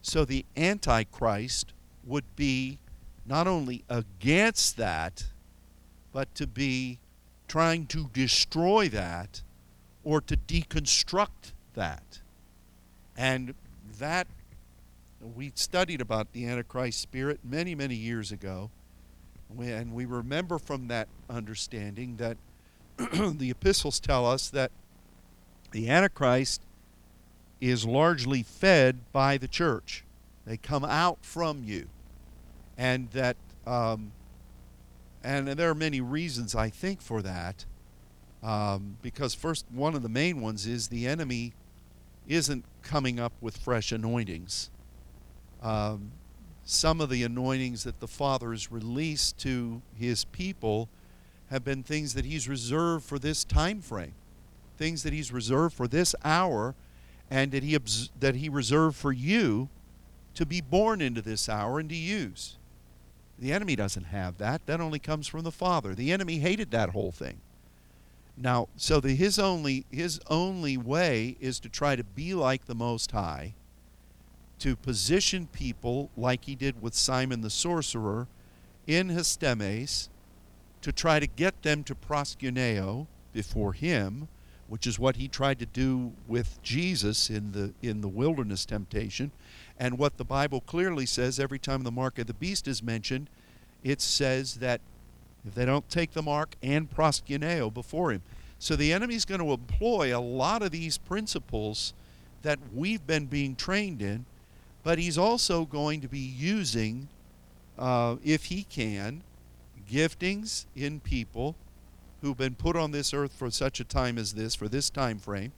[0.00, 1.72] So the Antichrist
[2.04, 2.78] would be
[3.26, 5.24] not only against that,
[6.12, 6.98] but to be
[7.48, 9.42] trying to destroy that
[10.04, 12.20] or to deconstruct that.
[13.16, 13.54] And
[13.98, 14.26] that,
[15.36, 18.70] we studied about the Antichrist spirit many, many years ago.
[19.58, 22.36] And we remember from that understanding that
[23.38, 24.70] the epistles tell us that
[25.72, 26.62] the Antichrist
[27.60, 30.04] is largely fed by the church.
[30.44, 31.88] They come out from you.
[32.76, 33.36] And that,
[33.66, 34.12] um,
[35.22, 37.64] and there are many reasons, I think, for that.
[38.42, 41.52] Um, because, first, one of the main ones is the enemy
[42.26, 44.70] isn't coming up with fresh anointings.
[45.62, 46.10] Um,
[46.64, 50.88] some of the anointings that the Father has released to his people
[51.50, 54.14] have been things that he's reserved for this time frame,
[54.78, 56.74] things that he's reserved for this hour,
[57.30, 57.78] and that he
[58.20, 59.68] that he reserved for you
[60.34, 62.56] to be born into this hour and to use.
[63.38, 64.66] The enemy doesn't have that.
[64.66, 65.94] That only comes from the Father.
[65.94, 67.40] The enemy hated that whole thing.
[68.36, 72.74] Now, so the, his only his only way is to try to be like the
[72.74, 73.54] Most High,
[74.62, 78.28] to position people like he did with Simon the sorcerer
[78.86, 80.08] in hystemes,
[80.82, 84.28] to try to get them to proskuneo before him,
[84.68, 89.32] which is what he tried to do with Jesus in the in the wilderness temptation,
[89.80, 93.28] and what the Bible clearly says every time the mark of the beast is mentioned,
[93.82, 94.80] it says that
[95.44, 98.22] if they don't take the mark and proskuneo before him.
[98.60, 101.94] So the enemy's going to employ a lot of these principles
[102.42, 104.24] that we've been being trained in,
[104.82, 107.08] but he's also going to be using,
[107.78, 109.22] uh, if he can,
[109.90, 111.56] giftings in people
[112.20, 115.18] who've been put on this earth for such a time as this, for this time
[115.18, 115.52] frame,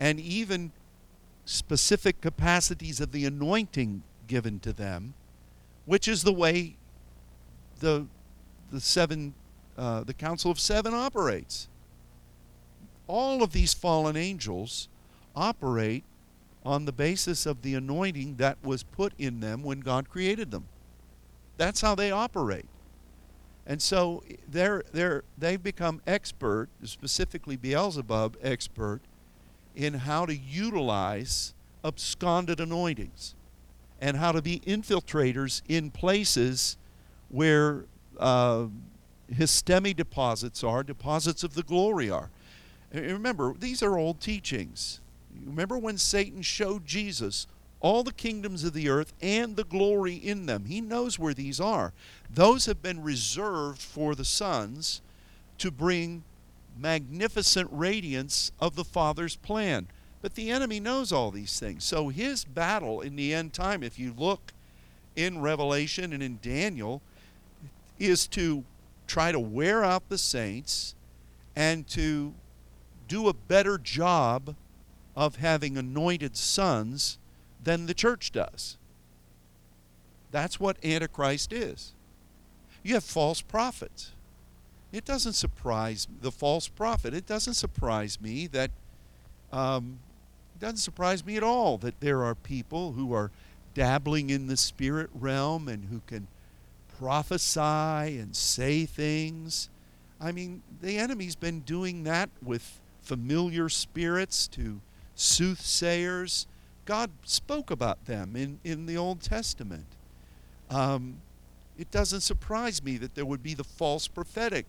[0.00, 0.72] and even
[1.44, 5.14] specific capacities of the anointing given to them,
[5.86, 6.76] which is the way
[7.80, 8.06] the
[8.70, 9.34] the seven,
[9.76, 11.68] uh, the Council of Seven operates.
[13.06, 14.88] All of these fallen angels
[15.34, 16.04] operate
[16.68, 20.66] on the basis of the anointing that was put in them when God created them.
[21.56, 22.66] That's how they operate.
[23.66, 29.00] And so they're, they're, they've become expert, specifically Beelzebub expert,
[29.74, 33.34] in how to utilize absconded anointings
[33.98, 36.76] and how to be infiltrators in places
[37.30, 37.86] where
[38.18, 38.66] uh,
[39.32, 42.28] histemi deposits are, deposits of the glory are.
[42.92, 45.00] Remember, these are old teachings.
[45.44, 47.46] Remember when Satan showed Jesus
[47.80, 50.64] all the kingdoms of the earth and the glory in them?
[50.66, 51.92] He knows where these are.
[52.32, 55.00] Those have been reserved for the sons
[55.58, 56.24] to bring
[56.78, 59.88] magnificent radiance of the Father's plan.
[60.20, 61.84] But the enemy knows all these things.
[61.84, 64.52] So his battle in the end time, if you look
[65.16, 67.02] in Revelation and in Daniel,
[67.98, 68.64] is to
[69.06, 70.94] try to wear out the saints
[71.56, 72.34] and to
[73.08, 74.54] do a better job
[75.18, 77.18] of having anointed sons
[77.64, 78.76] than the church does.
[80.30, 81.92] That's what Antichrist is.
[82.84, 84.12] You have false prophets.
[84.92, 87.14] It doesn't surprise the false prophet.
[87.14, 88.70] It doesn't surprise me that
[89.50, 89.98] um,
[90.54, 93.32] it doesn't surprise me at all that there are people who are
[93.74, 96.28] dabbling in the spirit realm and who can
[96.96, 99.68] prophesy and say things.
[100.20, 104.80] I mean, the enemy's been doing that with familiar spirits to
[105.18, 106.46] soothsayers.
[106.84, 109.86] God spoke about them in, in the Old Testament.
[110.70, 111.20] Um,
[111.76, 114.66] it doesn't surprise me that there would be the false prophetic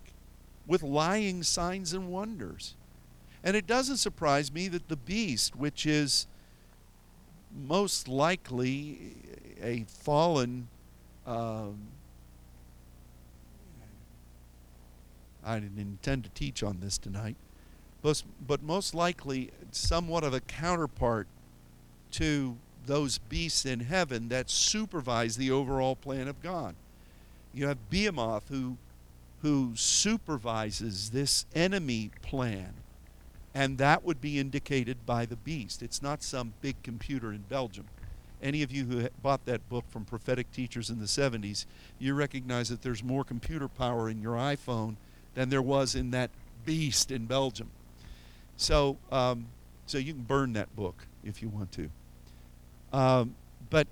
[0.68, 2.76] with lying signs and wonders.
[3.44, 6.28] And it doesn't surprise me that the beast, which is
[7.68, 9.16] most likely
[9.62, 10.68] a fallen
[11.26, 11.78] um,
[15.44, 17.38] I didn't intend to teach on this tonight,
[18.02, 21.28] but, but most likely somewhat of a counterpart
[22.12, 26.76] to those beasts in heaven that supervise the overall plan of God.
[27.54, 28.78] You have Behemoth who,
[29.42, 32.74] who supervises this enemy plan,
[33.54, 35.84] and that would be indicated by the beast.
[35.84, 37.86] It's not some big computer in Belgium.
[38.42, 41.66] Any of you who bought that book from prophetic teachers in the 70s,
[42.00, 44.96] you recognize that there's more computer power in your iPhone
[45.36, 46.30] than there was in that
[46.66, 47.70] beast in Belgium.
[48.60, 49.48] So, um,
[49.86, 51.90] so you can burn that book if you want to.
[52.92, 53.36] Um,
[53.70, 53.88] but,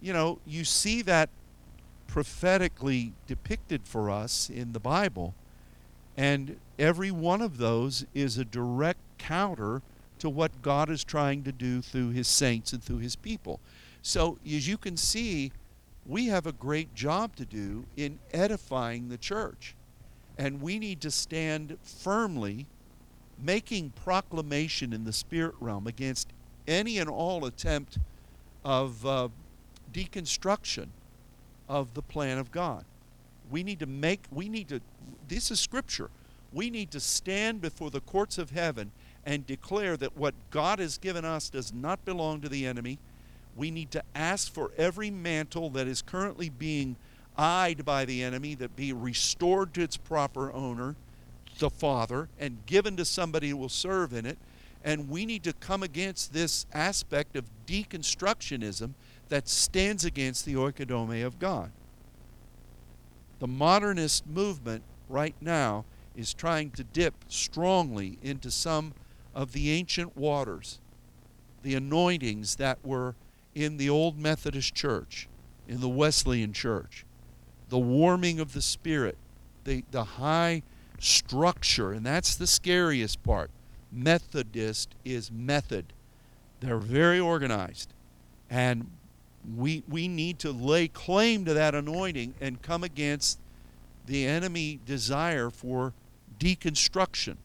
[0.00, 1.30] you know, you see that
[2.08, 5.34] prophetically depicted for us in the Bible,
[6.16, 9.82] and every one of those is a direct counter
[10.18, 13.60] to what God is trying to do through his saints and through his people.
[14.02, 15.52] So, as you can see,
[16.04, 19.76] we have a great job to do in edifying the church.
[20.36, 22.66] And we need to stand firmly,
[23.42, 26.28] making proclamation in the spirit realm against
[26.66, 27.98] any and all attempt
[28.64, 29.28] of uh,
[29.92, 30.88] deconstruction
[31.68, 32.84] of the plan of God.
[33.50, 34.80] We need to make, we need to,
[35.28, 36.10] this is scripture.
[36.52, 38.90] We need to stand before the courts of heaven
[39.24, 42.98] and declare that what God has given us does not belong to the enemy.
[43.56, 46.96] We need to ask for every mantle that is currently being
[47.36, 50.96] eyed by the enemy that be restored to its proper owner,
[51.58, 54.38] the Father, and given to somebody who will serve in it.
[54.84, 58.94] And we need to come against this aspect of deconstructionism
[59.28, 61.72] that stands against the oikodome of God.
[63.40, 65.84] The modernist movement right now
[66.16, 68.94] is trying to dip strongly into some
[69.34, 70.80] of the ancient waters,
[71.62, 73.14] the anointings that were
[73.54, 75.28] in the old Methodist church,
[75.68, 77.04] in the Wesleyan church,
[77.68, 79.16] the warming of the Spirit,
[79.64, 80.62] the, the high
[80.98, 83.50] structure, and that's the scariest part.
[83.90, 85.92] Methodist is method.
[86.60, 87.92] They're very organized.
[88.50, 88.90] And
[89.56, 93.38] we, we need to lay claim to that anointing and come against
[94.06, 95.92] the enemy desire for
[96.38, 97.36] deconstruction.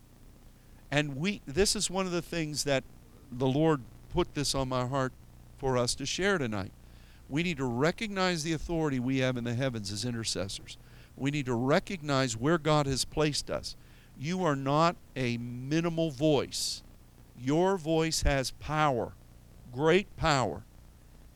[0.91, 2.83] And we this is one of the things that
[3.31, 3.81] the Lord
[4.13, 5.11] put this on my heart
[5.57, 6.71] for us to share tonight.
[7.29, 10.77] We need to recognize the authority we have in the heavens as intercessors.
[11.15, 13.75] We need to recognize where God has placed us.
[14.17, 16.83] You are not a minimal voice.
[17.39, 19.13] Your voice has power,
[19.71, 20.63] great power.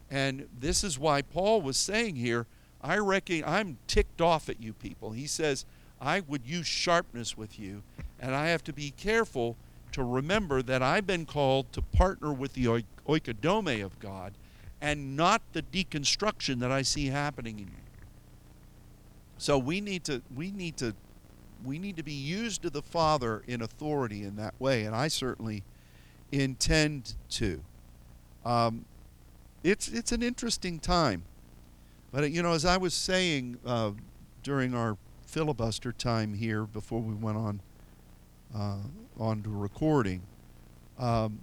[0.10, 2.48] And this is why Paul was saying here,
[2.82, 5.12] I reckon I'm ticked off at you people.
[5.12, 5.66] He says,
[6.00, 7.82] I would use sharpness with you,
[8.20, 9.58] and I have to be careful
[9.94, 14.34] to remember that I've been called to partner with the oikodome of God
[14.80, 17.87] and not the deconstruction that I see happening in you.
[19.38, 20.96] So we need to we need to
[21.64, 25.08] we need to be used to the Father in authority in that way, and I
[25.08, 25.64] certainly
[26.32, 27.62] intend to.
[28.46, 28.86] Um,
[29.64, 31.24] it's it's an interesting time,
[32.12, 33.92] but you know, as I was saying uh,
[34.44, 37.62] during our filibuster time here before we went on
[38.56, 38.78] uh,
[39.20, 40.22] on to recording,
[40.98, 41.40] um,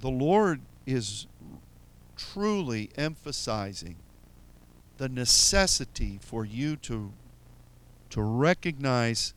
[0.00, 1.26] the Lord is
[2.16, 3.96] truly emphasizing
[4.98, 7.12] the necessity for you to
[8.10, 9.34] to recognize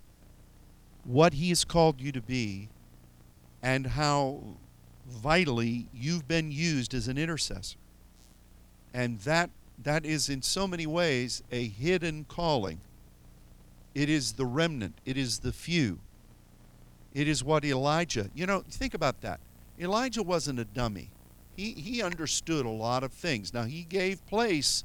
[1.03, 2.69] what he has called you to be
[3.61, 4.41] and how
[5.07, 7.77] vitally you've been used as an intercessor.
[8.93, 9.49] And that
[9.83, 12.79] that is in so many ways a hidden calling.
[13.95, 15.99] It is the remnant, it is the few.
[17.13, 19.39] It is what Elijah, you know, think about that.
[19.79, 21.09] Elijah wasn't a dummy.
[21.55, 23.53] He, he understood a lot of things.
[23.53, 24.83] Now, he gave place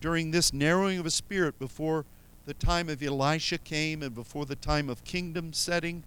[0.00, 2.04] during this narrowing of his spirit before
[2.46, 6.02] the time of Elisha came and before the time of kingdom setting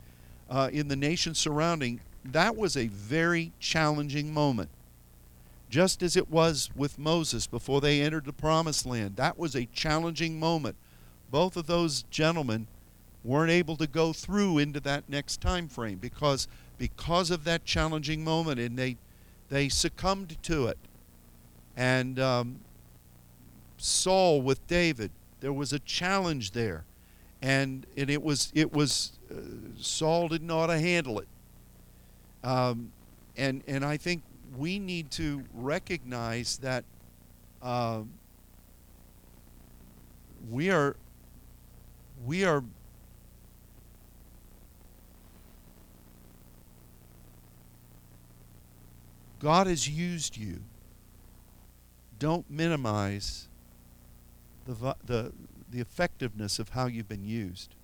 [0.50, 2.02] uh, in the nation surrounding.
[2.26, 4.70] That was a very challenging moment.
[5.70, 9.16] Just as it was with Moses before they entered the promised land.
[9.16, 10.76] That was a challenging moment.
[11.32, 12.68] Both of those gentlemen
[13.24, 18.24] weren't able to go through into that next time frame because because of that challenging
[18.24, 18.98] moment and they
[19.50, 20.78] they succumbed to it
[21.78, 22.60] and um,
[23.78, 25.12] Saul with David
[25.44, 26.86] there was a challenge there
[27.41, 29.36] and and it was it was uh,
[29.78, 31.28] Saul didn't know how to handle it
[32.46, 32.94] um,
[33.36, 34.24] and and I think
[34.58, 36.86] we need to recognize that
[37.62, 38.04] uh,
[40.50, 40.96] we are
[42.26, 42.64] we are
[49.39, 50.62] God has used you.
[52.18, 53.50] Don't minimize
[54.66, 55.34] the, the,
[55.70, 57.76] the effectiveness of how you've been used.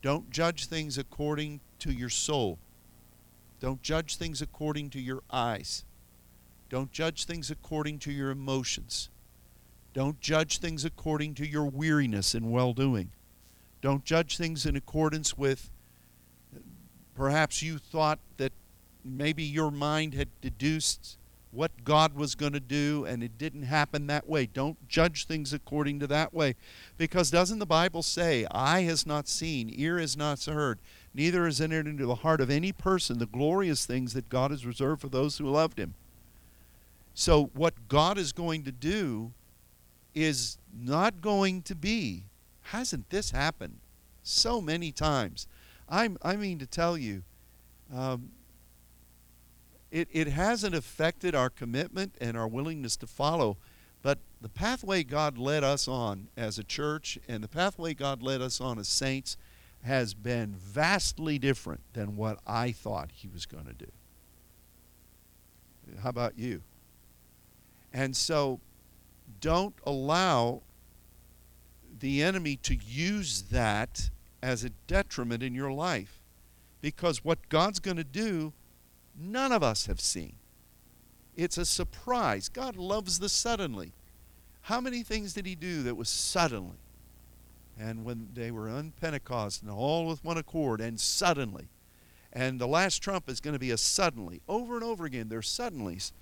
[0.00, 2.58] Don't judge things according to your soul.
[3.60, 5.84] Don't judge things according to your eyes.
[6.68, 9.08] Don't judge things according to your emotions.
[9.94, 13.10] Don't judge things according to your weariness and well doing.
[13.80, 15.70] Don't judge things in accordance with
[17.16, 18.52] perhaps you thought that
[19.04, 21.16] maybe your mind had deduced
[21.50, 24.46] what God was going to do and it didn't happen that way.
[24.46, 26.54] Don't judge things according to that way.
[26.96, 30.78] Because doesn't the Bible say, eye has not seen, ear has not heard,
[31.14, 34.66] neither has entered into the heart of any person the glorious things that God has
[34.66, 35.94] reserved for those who loved him?
[37.14, 39.32] So, what God is going to do
[40.14, 42.24] is not going to be.
[42.62, 43.78] Hasn't this happened
[44.22, 45.48] so many times?
[45.88, 47.22] I'm, I mean to tell you,
[47.92, 48.30] um,
[49.90, 53.56] it, it hasn't affected our commitment and our willingness to follow.
[54.02, 58.40] But the pathway God led us on as a church and the pathway God led
[58.40, 59.36] us on as saints
[59.82, 63.90] has been vastly different than what I thought He was going to do.
[66.02, 66.62] How about you?
[67.92, 68.60] And so
[69.40, 70.62] don't allow
[71.98, 74.10] the enemy to use that
[74.42, 76.20] as a detriment in your life.
[76.80, 78.52] Because what God's going to do,
[79.18, 80.34] none of us have seen.
[81.36, 82.48] It's a surprise.
[82.48, 83.92] God loves the suddenly.
[84.62, 86.78] How many things did he do that was suddenly?
[87.78, 91.68] And when they were on Pentecost and all with one accord, and suddenly.
[92.32, 94.42] And the last trump is going to be a suddenly.
[94.48, 96.12] Over and over again, there's suddenlies.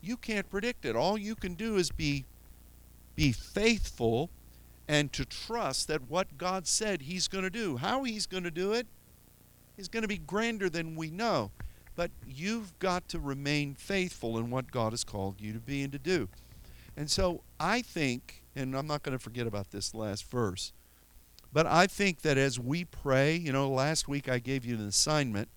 [0.00, 0.96] You can't predict it.
[0.96, 2.24] All you can do is be
[3.16, 4.28] be faithful
[4.88, 7.76] and to trust that what God said He's going to do.
[7.76, 8.86] How He's going to do it
[9.76, 11.50] is going to be grander than we know.
[11.96, 15.92] But you've got to remain faithful in what God has called you to be and
[15.92, 16.28] to do.
[16.96, 20.72] And so I think, and I'm not going to forget about this last verse,
[21.52, 24.88] but I think that as we pray, you know, last week I gave you an
[24.88, 25.48] assignment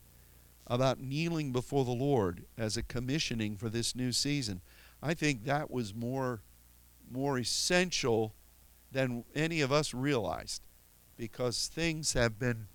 [0.67, 4.61] about kneeling before the Lord as a commissioning for this new season.
[5.01, 6.41] I think that was more
[7.09, 8.33] more essential
[8.91, 10.61] than any of us realized
[11.15, 12.67] because things have been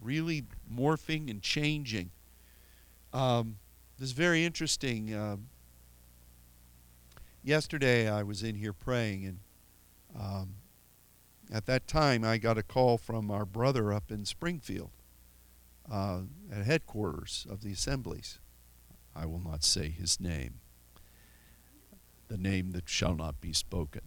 [0.00, 2.10] really morphing and changing.
[3.12, 3.56] Um,
[3.98, 5.12] this is very interesting.
[5.12, 5.36] Uh,
[7.42, 9.38] yesterday I was in here praying, and
[10.18, 10.54] um,
[11.52, 14.90] at that time I got a call from our brother up in Springfield
[15.90, 16.20] uh,
[16.52, 18.38] at headquarters of the assemblies.
[19.14, 20.60] I will not say his name.
[22.28, 24.02] The name that shall not be spoken.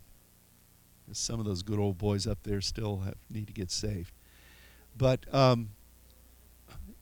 [1.11, 4.13] Some of those good old boys up there still have, need to get saved.
[4.97, 5.71] But um,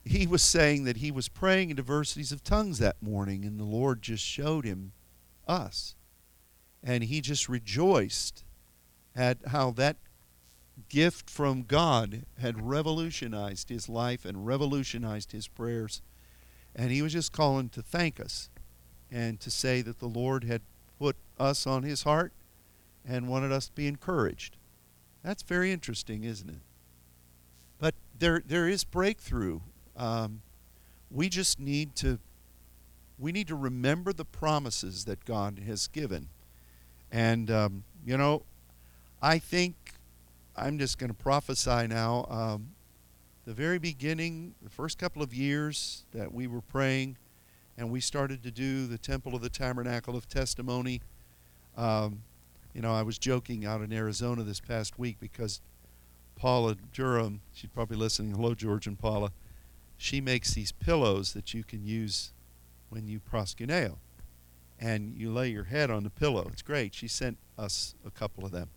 [0.03, 3.65] he was saying that he was praying in diversities of tongues that morning, and the
[3.65, 4.93] Lord just showed him
[5.47, 5.95] us.
[6.83, 8.43] And he just rejoiced
[9.15, 9.97] at how that
[10.89, 16.01] gift from God had revolutionized his life and revolutionized his prayers.
[16.75, 18.49] And he was just calling to thank us
[19.11, 20.61] and to say that the Lord had
[20.97, 22.33] put us on his heart
[23.05, 24.57] and wanted us to be encouraged.
[25.23, 26.61] That's very interesting, isn't it?
[27.77, 29.59] But there, there is breakthrough.
[29.97, 30.41] Um,
[31.09, 32.19] we just need to
[33.19, 36.29] we need to remember the promises that God has given.
[37.11, 38.43] And um, you know,
[39.21, 39.75] I think
[40.55, 42.25] I'm just going to prophesy now.
[42.29, 42.69] Um,
[43.45, 47.17] the very beginning, the first couple of years that we were praying,
[47.77, 51.01] and we started to do the Temple of the Tabernacle of Testimony.
[51.77, 52.21] Um,
[52.73, 55.61] you know, I was joking out in Arizona this past week because
[56.35, 58.33] Paula Durham, she's probably listening.
[58.33, 59.31] Hello, George and Paula.
[60.01, 62.31] She makes these pillows that you can use
[62.89, 63.97] when you proskuneo.
[64.79, 66.49] And you lay your head on the pillow.
[66.51, 66.95] It's great.
[66.95, 68.69] She sent us a couple of them.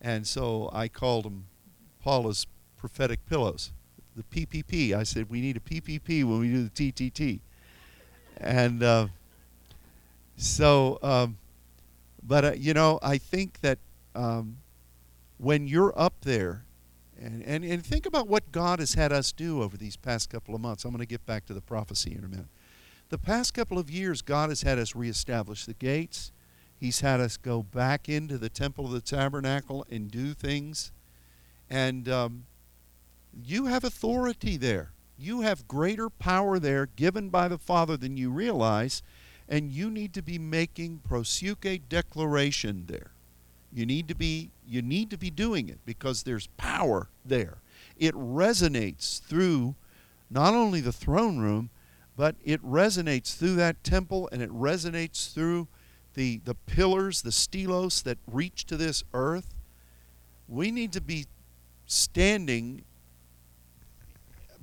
[0.00, 1.46] And so I called them
[2.00, 3.72] Paula's prophetic pillows.
[4.14, 4.92] The PPP.
[4.92, 7.40] I said, we need a PPP when we do the TTT.
[8.40, 9.08] And uh,
[10.36, 11.38] so um,
[12.26, 13.78] but uh, you know, I think that
[14.14, 14.58] um,
[15.38, 16.64] when you're up there,
[17.20, 20.54] and, and and think about what God has had us do over these past couple
[20.54, 20.84] of months.
[20.84, 22.48] I'm going to get back to the prophecy in a minute.
[23.08, 26.32] The past couple of years, God has had us reestablish the gates.
[26.78, 30.92] He's had us go back into the temple of the tabernacle and do things.
[31.70, 32.44] And um,
[33.44, 34.90] you have authority there.
[35.18, 39.02] You have greater power there given by the Father than you realize
[39.48, 43.12] and you need to be making proseuche declaration there.
[43.76, 47.58] You need to be you need to be doing it because there's power there.
[47.98, 49.74] It resonates through
[50.30, 51.68] not only the throne room,
[52.16, 55.68] but it resonates through that temple and it resonates through
[56.14, 59.54] the the pillars, the stelos that reach to this earth.
[60.48, 61.26] We need to be
[61.84, 62.82] standing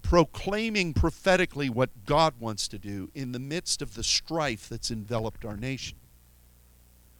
[0.02, 5.46] proclaiming prophetically what God wants to do in the midst of the strife that's enveloped
[5.46, 5.98] our nation.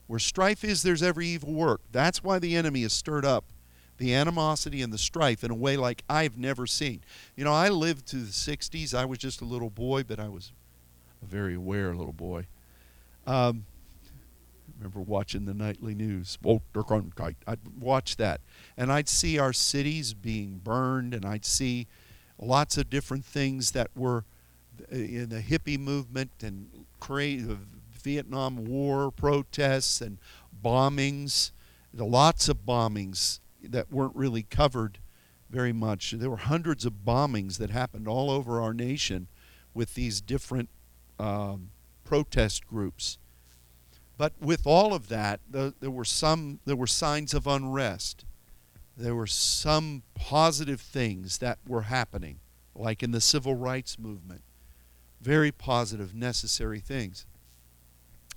[0.08, 1.82] Where strife is, there's every evil work.
[1.92, 3.46] That's why the enemy has stirred up
[3.98, 7.02] the animosity and the strife in a way like I've never seen.
[7.36, 8.94] You know, I lived to the 60s.
[8.94, 10.52] I was just a little boy, but I was
[11.22, 12.48] a very aware little boy.
[13.26, 13.66] Um,
[14.06, 16.38] I remember watching the nightly news.
[17.48, 18.42] I'd watch that.
[18.76, 21.88] And I'd see our cities being burned, and I'd see
[22.40, 24.26] lots of different things that were
[24.90, 26.68] in the hippie movement and
[27.38, 27.73] the
[28.04, 30.18] Vietnam War protests and
[30.64, 31.52] bombings.
[31.94, 35.00] The lots of bombings that weren't really covered
[35.50, 36.12] very much.
[36.12, 39.28] There were hundreds of bombings that happened all over our nation
[39.74, 40.70] with these different
[41.20, 41.70] um,
[42.04, 43.18] protest groups.
[44.18, 48.26] But with all of that, the, there were some there were signs of unrest
[48.96, 52.40] there were some positive things that were happening,
[52.76, 54.44] like in the civil rights movement.
[55.20, 57.26] Very positive, necessary things.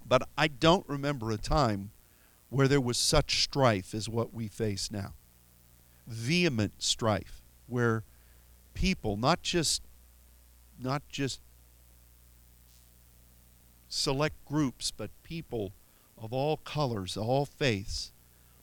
[0.09, 1.91] But I don't remember a time
[2.49, 5.15] where there was such strife as what we face now.
[6.07, 8.05] vehement strife where
[8.75, 9.83] people, not just
[10.79, 11.41] not just
[13.89, 15.73] select groups, but people
[16.19, 18.13] of all colors, all faiths,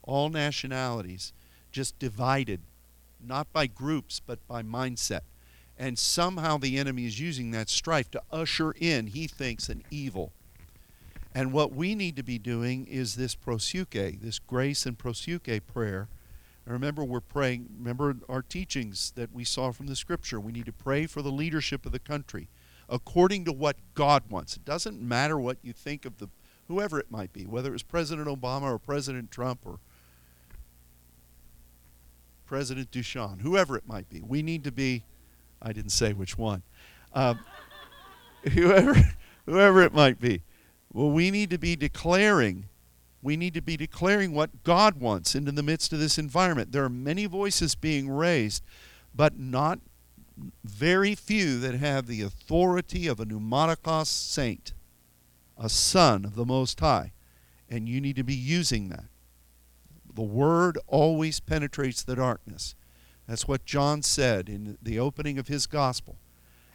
[0.04, 1.34] all nationalities,
[1.72, 2.62] just divided,
[3.26, 5.22] not by groups, but by mindset.
[5.78, 10.32] And somehow the enemy is using that strife to usher in, he thinks, an evil.
[11.36, 16.08] And what we need to be doing is this proseuche, this grace and proseuche prayer.
[16.66, 20.40] And remember, we're praying, remember our teachings that we saw from the scripture.
[20.40, 22.50] We need to pray for the leadership of the country
[22.88, 24.56] according to what God wants.
[24.56, 26.30] It doesn't matter what you think of the
[26.68, 29.80] whoever it might be, whether it was President Obama or President Trump or
[32.46, 34.22] President Duchamp, whoever it might be.
[34.22, 35.04] We need to be,
[35.62, 36.64] I didn't say which one,
[37.14, 37.40] um,
[38.54, 38.96] whoever,
[39.46, 40.44] whoever it might be.
[40.94, 42.70] Well, we need to be declaring,
[43.24, 46.72] we need to be declaring what God wants into the midst of this environment.
[46.72, 48.64] There are many voices being raised,
[49.14, 49.80] but not
[50.64, 54.74] very few that have the authority of a pneumatikos saint,
[55.58, 57.14] a son of the Most High.
[57.68, 59.06] And you need to be using that.
[60.14, 62.76] The Word always penetrates the darkness.
[63.28, 66.18] That's what John said in the opening of his gospel.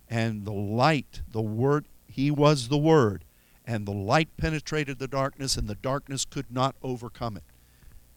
[0.09, 3.25] And the light, the Word, he was the Word.
[3.69, 7.45] And the light penetrated the darkness, and the darkness could not overcome it.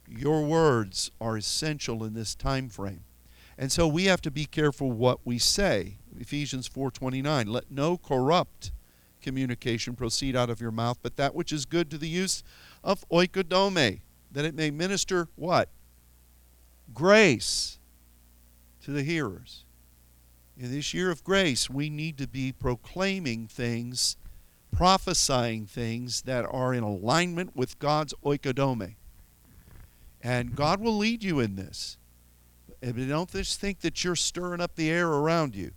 [0.08, 3.04] Your words are essential in this time frame.
[3.58, 5.98] And so we have to be careful what we say.
[6.18, 8.72] Ephesians 4:29, let no corrupt
[9.22, 12.44] communication proceed out of your mouth, but that which is good to the use
[12.82, 14.00] of oikodome,
[14.32, 15.70] that it may minister what?
[16.94, 17.78] Grace
[18.84, 19.66] to the hearers.
[20.58, 24.16] In this year of grace, we need to be proclaiming things,
[24.72, 28.96] prophesying things that are in alignment with God's oikodome.
[30.22, 31.98] And God will lead you in this.
[32.82, 35.72] And don't just think that you're stirring up the air around you.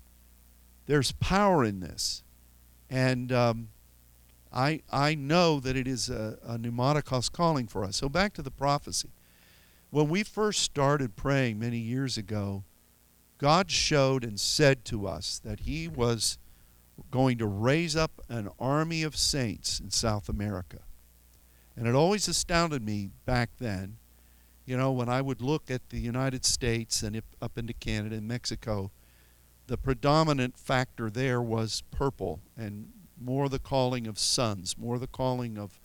[0.86, 2.22] There's power in this.
[2.88, 3.68] And um,
[4.52, 7.96] I, I know that it is a, a pneumatikos calling for us.
[7.96, 9.10] So back to the prophecy.
[9.90, 12.64] When we first started praying many years ago,
[13.38, 16.38] God showed and said to us that He was
[17.10, 20.80] going to raise up an army of saints in South America.
[21.76, 23.96] And it always astounded me back then,
[24.64, 28.28] you know, when I would look at the United States and up into Canada and
[28.28, 28.90] Mexico,
[29.66, 32.90] the predominant factor there was purple and
[33.20, 35.80] more the calling of sons, more the calling of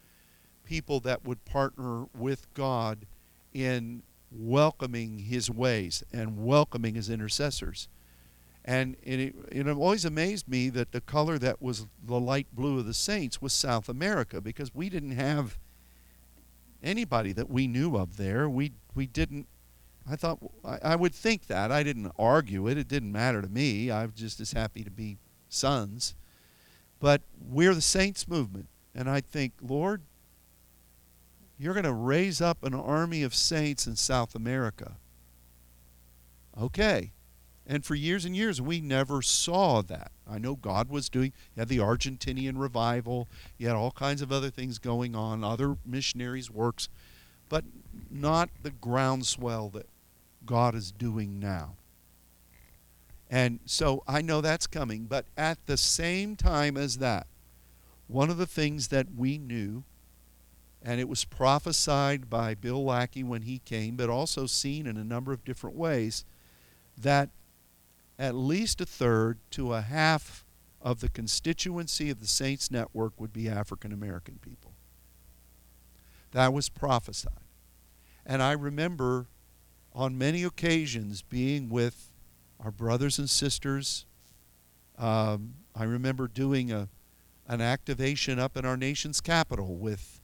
[0.63, 3.05] people that would partner with God
[3.53, 7.87] in welcoming his ways and welcoming his intercessors.
[8.69, 12.85] And it, it always amazed me that the color that was the light blue of
[12.85, 15.57] the saints was South America because we didn't have
[16.83, 18.47] anybody that we knew of there.
[18.47, 19.47] We, we didn't,
[20.07, 21.71] I thought, I, I would think that.
[21.71, 22.77] I didn't argue it.
[22.77, 23.89] It didn't matter to me.
[23.89, 25.17] I was just as happy to be
[25.47, 26.13] sons.
[26.99, 28.67] But we're the saints movement.
[28.93, 30.03] And I think, Lord,
[31.57, 34.97] you're going to raise up an army of saints in South America.
[36.55, 37.13] Okay.
[37.69, 40.11] And for years and years, we never saw that.
[40.27, 43.27] I know God was doing, you had the Argentinian revival,
[43.59, 46.89] you had all kinds of other things going on, other missionaries' works,
[47.47, 47.63] but
[48.09, 49.87] not the groundswell that
[50.47, 51.75] God is doing now.
[53.29, 57.27] And so I know that's coming, but at the same time as that,
[58.07, 59.83] one of the things that we knew,
[60.81, 65.03] and it was prophesied by Bill Lackey when he came, but also seen in a
[65.03, 66.25] number of different ways,
[66.97, 67.29] that
[68.19, 70.45] at least a third to a half
[70.81, 74.73] of the constituency of the Saints Network would be African American people.
[76.31, 77.33] That was prophesied.
[78.25, 79.27] And I remember
[79.93, 82.11] on many occasions being with
[82.59, 84.05] our brothers and sisters.
[84.97, 86.89] Um, I remember doing a,
[87.47, 90.21] an activation up in our nation's capital with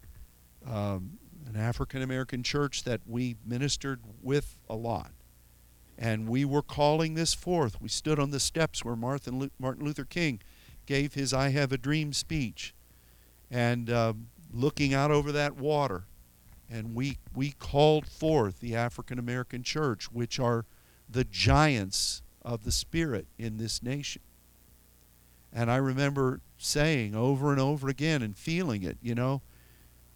[0.68, 1.18] um,
[1.48, 5.15] an African American church that we ministered with a lot.
[5.98, 7.82] And we were calling this forth.
[7.82, 10.42] We stood on the steps where Martin Luther King
[10.86, 12.74] gave his I Have a Dream speech
[13.50, 14.14] and uh,
[14.54, 16.04] looking out over that water.
[16.70, 20.66] And we, we called forth the African American church, which are
[21.10, 24.22] the giants of the Spirit in this nation.
[25.54, 29.42] And I remember saying over and over again and feeling it, you know,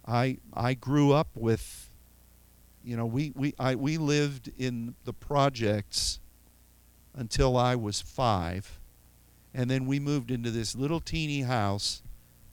[0.06, 1.89] I I grew up with
[2.84, 6.20] you know, we we I we lived in the projects
[7.14, 8.78] until I was 5
[9.52, 12.02] and then we moved into this little teeny house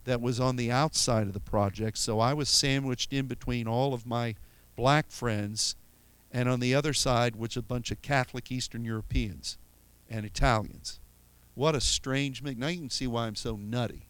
[0.05, 3.93] that was on the outside of the project, so I was sandwiched in between all
[3.93, 4.35] of my
[4.75, 5.75] black friends
[6.31, 9.57] and on the other side was a bunch of Catholic Eastern Europeans
[10.09, 10.99] and Italians.
[11.55, 12.59] What a strange mix.
[12.59, 14.06] Now you can see why I'm so nutty.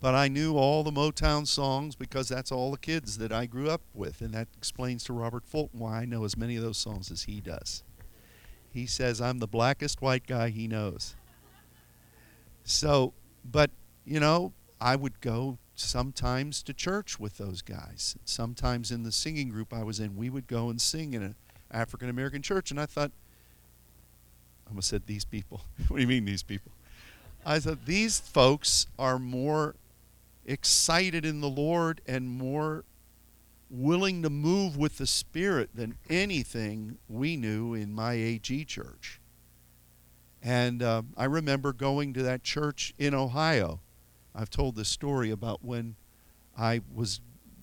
[0.00, 3.68] But I knew all the Motown songs because that's all the kids that I grew
[3.68, 4.22] up with.
[4.22, 7.24] And that explains to Robert Fulton why I know as many of those songs as
[7.24, 7.82] he does.
[8.72, 11.16] He says I'm the blackest white guy he knows.
[12.64, 13.12] So,
[13.44, 13.70] but,
[14.06, 18.16] you know, I would go sometimes to church with those guys.
[18.24, 21.34] Sometimes in the singing group I was in, we would go and sing in an
[21.70, 22.70] African American church.
[22.70, 23.10] And I thought,
[24.66, 25.62] I almost said these people.
[25.88, 26.72] what do you mean, these people?
[27.44, 29.74] I thought these folks are more
[30.50, 32.84] excited in the Lord and more
[33.70, 39.20] willing to move with the Spirit than anything we knew in my AG church.
[40.42, 43.80] And uh, I remember going to that church in Ohio.
[44.34, 45.94] I've told this story about when
[46.58, 47.20] I was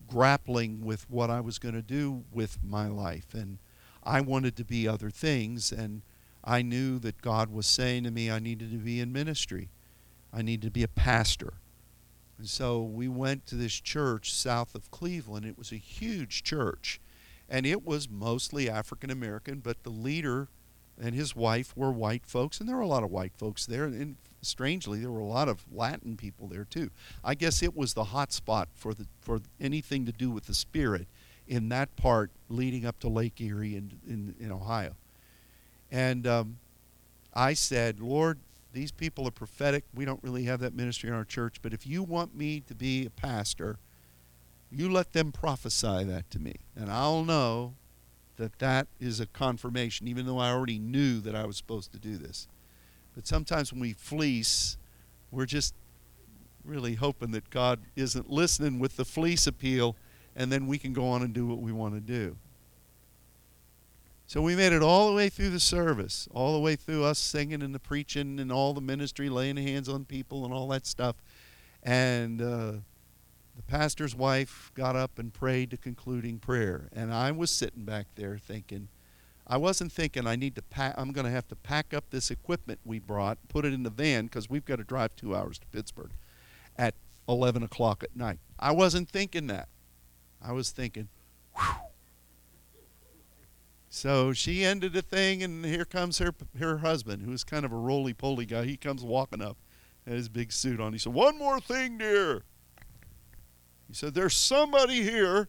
[0.08, 3.34] grappling with what I was going to do with my life.
[3.34, 3.58] And
[4.04, 5.74] I wanted to be other things.
[5.74, 6.04] And
[6.42, 9.68] I knew that God was saying to me I needed to be in ministry,
[10.32, 11.56] I needed to be a pastor.
[12.38, 15.46] And so we went to this church south of Cleveland.
[15.46, 17.00] It was a huge church,
[17.50, 20.48] and it was mostly African American, but the leader
[21.00, 23.86] and his wife were white folks, and there were a lot of white folks there.
[23.86, 26.90] And strangely, there were a lot of Latin people there too.
[27.24, 30.54] I guess it was the hot spot for the for anything to do with the
[30.54, 31.08] spirit
[31.48, 34.96] in that part leading up to Lake Erie in in, in Ohio.
[35.92, 36.58] And um,
[37.34, 38.40] I said, Lord,
[38.78, 39.86] these people are prophetic.
[39.96, 42.76] We don't really have that ministry in our church, but if you want me to
[42.76, 43.80] be a pastor,
[44.72, 47.74] you let them prophesy that to me, and I'll know
[48.36, 51.98] that that is a confirmation, even though I already knew that I was supposed to
[51.98, 52.48] do this.
[53.16, 54.78] But sometimes when we fleece,
[55.32, 55.74] we're just
[56.64, 59.96] really hoping that God isn't listening with the fleece appeal,
[60.36, 62.38] and then we can go on and do what we want to do.
[64.28, 67.18] So we made it all the way through the service, all the way through us
[67.18, 70.86] singing and the preaching and all the ministry, laying hands on people and all that
[70.86, 71.16] stuff.
[71.82, 72.74] And uh,
[73.56, 76.90] the pastor's wife got up and prayed the concluding prayer.
[76.92, 78.90] And I was sitting back there thinking,
[79.48, 82.30] I wasn't thinking I need to pack, I'm going to have to pack up this
[82.30, 85.58] equipment we brought, put it in the van because we've got to drive two hours
[85.60, 86.12] to Pittsburgh
[86.78, 86.96] at
[87.30, 88.40] 11 o'clock at night.
[88.60, 89.70] I wasn't thinking that.
[90.42, 91.08] I was thinking,
[91.56, 91.88] whew,
[93.90, 97.78] so she ended the thing, and here comes her her husband, who's kind of a
[97.78, 98.66] roly poly guy.
[98.66, 99.58] He comes walking up,
[100.06, 100.94] had his big suit on.
[100.94, 102.44] He said, "One more thing, dear."
[103.88, 105.48] He said, "There's somebody here,"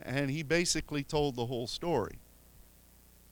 [0.00, 2.18] and he basically told the whole story.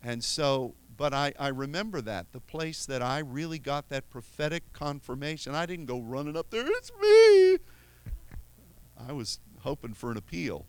[0.03, 4.73] And so, but I, I remember that the place that I really got that prophetic
[4.73, 5.55] confirmation.
[5.55, 6.67] I didn't go running up there.
[6.67, 7.59] It's me.
[9.09, 10.67] I was hoping for an appeal.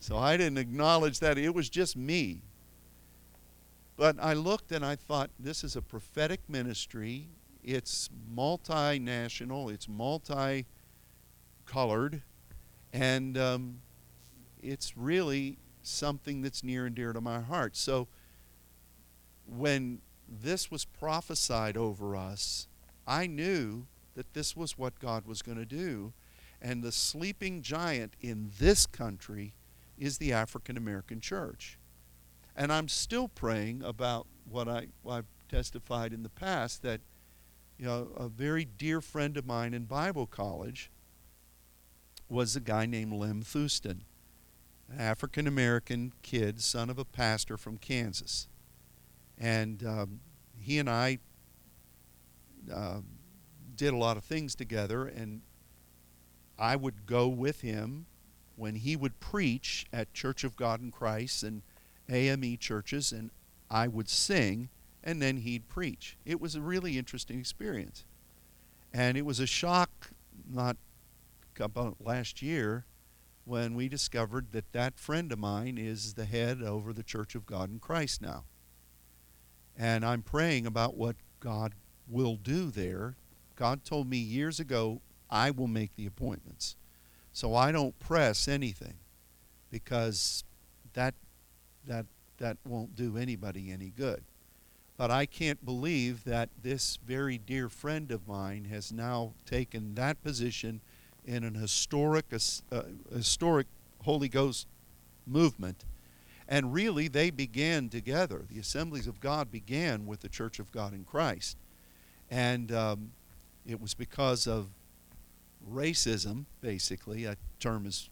[0.00, 1.38] So I didn't acknowledge that.
[1.38, 2.42] It was just me.
[3.96, 7.28] But I looked and I thought, this is a prophetic ministry.
[7.64, 10.66] It's multinational, it's multi
[11.66, 12.22] colored,
[12.92, 13.80] and um,
[14.62, 17.76] it's really something that's near and dear to my heart.
[17.76, 18.06] So
[19.46, 22.68] when this was prophesied over us,
[23.06, 26.12] I knew that this was what God was going to do.
[26.60, 29.54] And the sleeping giant in this country
[29.98, 31.78] is the African American church.
[32.56, 37.00] And I'm still praying about what I, I've testified in the past that
[37.78, 40.90] you know, a very dear friend of mine in Bible college
[42.28, 44.02] was a guy named Lem Thuston,
[44.90, 48.48] an African American kid, son of a pastor from Kansas.
[49.38, 50.20] And um,
[50.58, 51.18] he and I
[52.72, 53.00] uh,
[53.76, 55.42] did a lot of things together, and
[56.58, 58.06] I would go with him
[58.58, 61.62] when he would preach at Church of God in Christ and
[62.08, 63.30] AME churches, and
[63.70, 64.68] I would sing,
[65.04, 66.16] and then he'd preach.
[66.26, 68.04] It was a really interesting experience.
[68.92, 70.10] And it was a shock,
[70.50, 70.76] not
[71.60, 72.84] about last year,
[73.44, 77.46] when we discovered that that friend of mine is the head over the Church of
[77.46, 78.44] God in Christ now.
[79.76, 81.74] And I'm praying about what God
[82.08, 83.16] will do there.
[83.54, 85.00] God told me years ago,
[85.30, 86.76] I will make the appointments.
[87.38, 88.94] So I don't press anything
[89.70, 90.42] because
[90.94, 91.14] that
[91.86, 92.06] that
[92.38, 94.24] that won't do anybody any good.
[94.96, 100.20] But I can't believe that this very dear friend of mine has now taken that
[100.20, 100.80] position
[101.24, 102.24] in an historic
[102.72, 102.82] uh,
[103.14, 103.68] historic
[104.02, 104.66] Holy Ghost
[105.24, 105.84] movement.
[106.48, 108.46] And really, they began together.
[108.50, 111.56] The Assemblies of God began with the Church of God in Christ.
[112.32, 113.12] And um,
[113.64, 114.70] it was because of
[115.72, 117.24] racism, basically.
[117.24, 118.08] A term is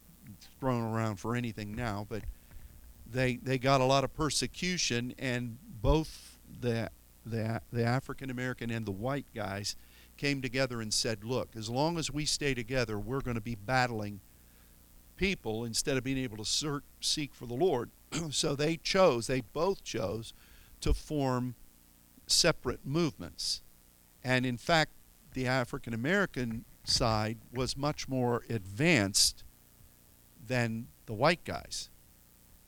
[0.61, 2.22] thrown around for anything now, but
[3.11, 6.90] they they got a lot of persecution, and both the
[7.24, 9.76] the the African American and the white guys
[10.16, 13.54] came together and said, "Look, as long as we stay together, we're going to be
[13.54, 14.20] battling
[15.16, 17.90] people instead of being able to seek for the Lord."
[18.30, 20.32] so they chose, they both chose
[20.80, 21.54] to form
[22.26, 23.62] separate movements.
[24.24, 24.92] And in fact,
[25.34, 29.45] the African American side was much more advanced
[30.47, 31.91] than the white guys.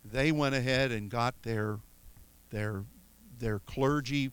[0.05, 1.79] They went ahead and got their
[2.51, 2.85] their
[3.39, 4.33] their clergy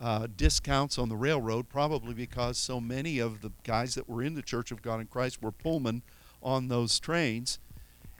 [0.00, 4.34] uh, discounts on the railroad, probably because so many of the guys that were in
[4.34, 6.02] the Church of God in Christ were Pullman
[6.42, 7.58] on those trains,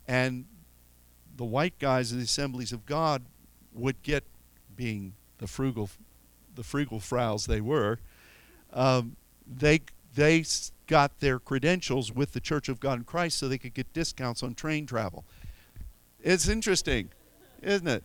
[0.06, 0.46] and
[1.36, 3.22] the white guys in the Assemblies of God
[3.72, 4.24] would get,
[4.76, 5.90] being the frugal,
[6.54, 7.98] the frugal frowls they were,
[8.72, 9.16] um,
[9.46, 9.80] they
[10.14, 10.44] they
[10.86, 14.42] got their credentials with the Church of God in Christ so they could get discounts
[14.42, 15.24] on train travel.
[16.20, 17.10] It's interesting,
[17.62, 18.04] isn't it?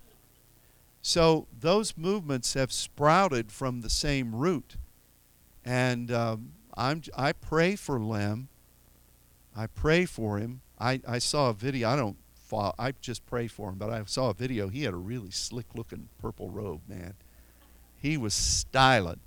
[1.01, 4.75] So those movements have sprouted from the same root,
[5.63, 8.49] and um, I'm I pray for Lem.
[9.55, 10.61] I pray for him.
[10.79, 11.89] I, I saw a video.
[11.89, 14.69] I don't follow, I just pray for him, but I saw a video.
[14.69, 17.13] He had a really slick looking purple robe, man.
[18.01, 19.19] He was styling.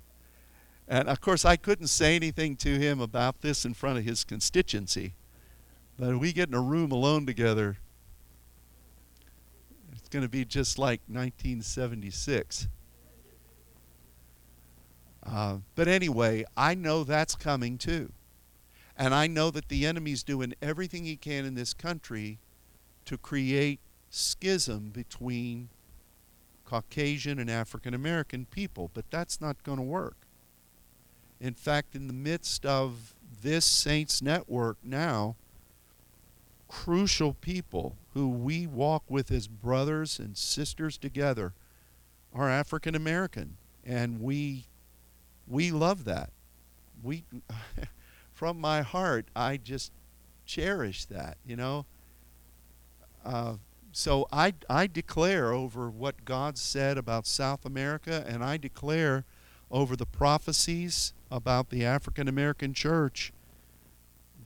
[0.87, 4.23] And of course, I couldn't say anything to him about this in front of his
[4.23, 5.13] constituency.
[5.97, 7.77] But we get in a room alone together,
[9.95, 12.67] it's going to be just like 1976.
[15.25, 18.11] Uh, but anyway, I know that's coming too.
[18.97, 22.39] And I know that the enemy's doing everything he can in this country
[23.05, 23.79] to create
[24.09, 25.69] schism between
[26.65, 28.91] Caucasian and African American people.
[28.93, 30.22] But that's not going to work.
[31.43, 35.35] In fact, in the midst of this Saints Network now,
[36.69, 41.51] crucial people who we walk with as brothers and sisters together
[42.33, 44.67] are African American, and we
[45.45, 46.29] we love that.
[47.03, 47.25] We
[48.31, 49.91] from my heart, I just
[50.45, 51.35] cherish that.
[51.45, 51.85] You know.
[53.25, 53.55] Uh,
[53.91, 59.25] so I I declare over what God said about South America, and I declare
[59.73, 63.33] over the prophecies about the African American church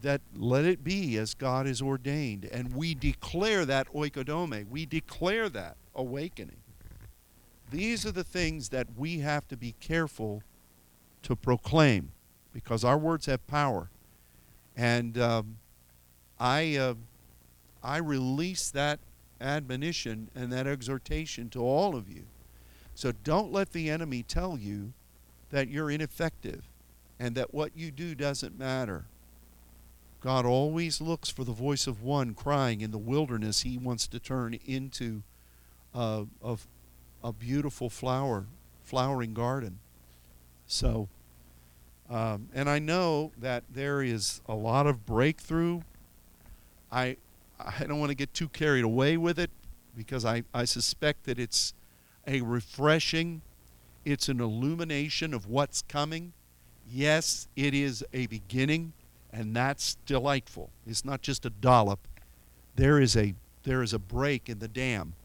[0.02, 2.46] that let it be as God has ordained.
[2.46, 4.70] And we declare that oikodome.
[4.70, 6.62] We declare that awakening.
[7.70, 10.44] These are the things that we have to be careful
[11.24, 12.12] to proclaim
[12.54, 13.90] because our words have power.
[14.78, 15.58] And um,
[16.40, 16.94] I, uh,
[17.84, 19.00] I release that
[19.42, 22.24] admonition and that exhortation to all of you.
[22.96, 24.94] So don't let the enemy tell you
[25.50, 26.64] that you're ineffective
[27.20, 29.06] and that what you do doesn't matter.
[30.20, 34.20] God always looks for the voice of one crying in the wilderness he wants to
[34.20, 35.24] turn into
[35.94, 36.58] a, a,
[37.24, 38.46] a beautiful flower,
[38.84, 39.80] flowering garden.
[40.66, 41.08] So,
[42.10, 45.82] um, and I know that there is a lot of breakthrough.
[46.92, 47.18] I,
[47.60, 49.52] I don't want to get too carried away with it
[49.96, 51.74] because I, I suspect that it's
[52.26, 53.42] a refreshing,
[54.08, 56.32] it's an illumination of what's coming.
[56.90, 58.94] Yes, it is a beginning,
[59.34, 60.70] and that's delightful.
[60.88, 62.00] It's not just a dollop.
[62.78, 63.34] There is a
[63.64, 65.16] there is a break in the dam,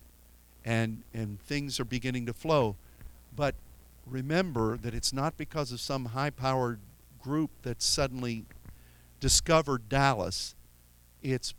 [0.64, 2.74] and and things are beginning to flow.
[3.37, 3.55] But
[4.05, 6.80] remember that it's not because of some high-powered
[7.22, 8.47] group that suddenly
[9.20, 10.57] discovered Dallas.
[11.22, 11.55] It's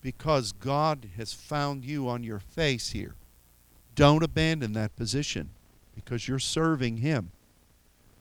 [0.00, 3.16] because God has found you on your face here.
[3.96, 5.50] Don't abandon that position
[6.04, 7.30] because you're serving Him.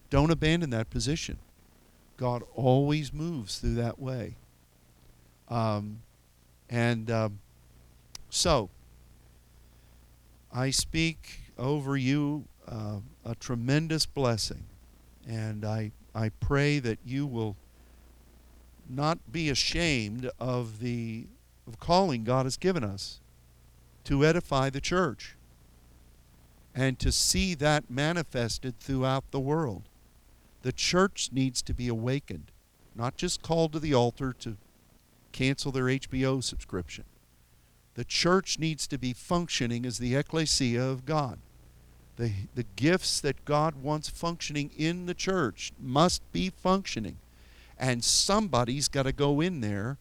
[0.10, 1.38] Don't abandon that position.
[2.18, 4.36] God always moves through that way.
[5.50, 6.02] Um,
[6.70, 7.40] and um,
[8.30, 8.70] so,
[10.52, 14.64] I speak over you uh, a tremendous blessing.
[15.28, 17.56] And I, I pray that you will
[18.90, 21.28] not be ashamed of the
[21.68, 23.20] of calling God has given us
[24.06, 25.37] to edify the church
[26.78, 29.90] and to see that manifested throughout the world.
[30.62, 32.52] The church needs to be awakened,
[32.96, 34.58] not just called to the altar to
[35.32, 37.06] cancel their HBO subscription.
[37.96, 41.40] The church needs to be functioning as the ecclesia of God.
[42.18, 47.18] The, the gifts that God wants functioning in the church must be functioning.
[47.80, 49.98] And somebody's got to go in there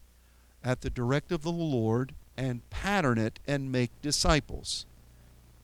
[0.63, 4.85] at the directive of the Lord and pattern it and make disciples.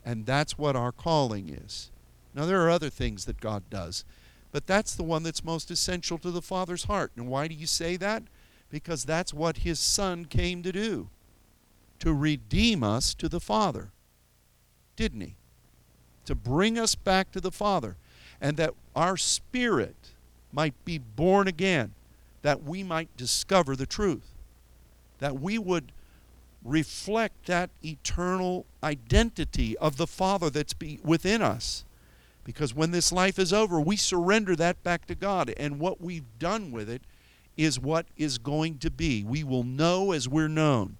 [0.04, 1.90] And that's what our calling is.
[2.34, 4.04] Now, there are other things that God does.
[4.50, 7.12] But that's the one that's most essential to the Father's heart.
[7.16, 8.22] And why do you say that?
[8.70, 11.08] Because that's what His Son came to do.
[12.02, 13.92] to redeem us to the Father.
[14.96, 15.36] Didn't he?
[16.24, 17.94] To bring us back to the Father.
[18.40, 19.94] And that our spirit
[20.50, 21.92] might be born again,
[22.42, 24.32] that we might discover the truth,
[25.20, 25.92] that we would
[26.64, 31.84] reflect that eternal identity of the Father that's be within us.
[32.44, 35.52] Because when this life is over, we surrender that back to God.
[35.56, 37.02] And what we've done with it
[37.56, 39.22] is what is going to be.
[39.22, 40.96] We will know as we're known.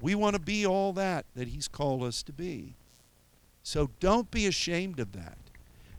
[0.00, 2.74] We want to be all that that He's called us to be.
[3.62, 5.38] So don't be ashamed of that.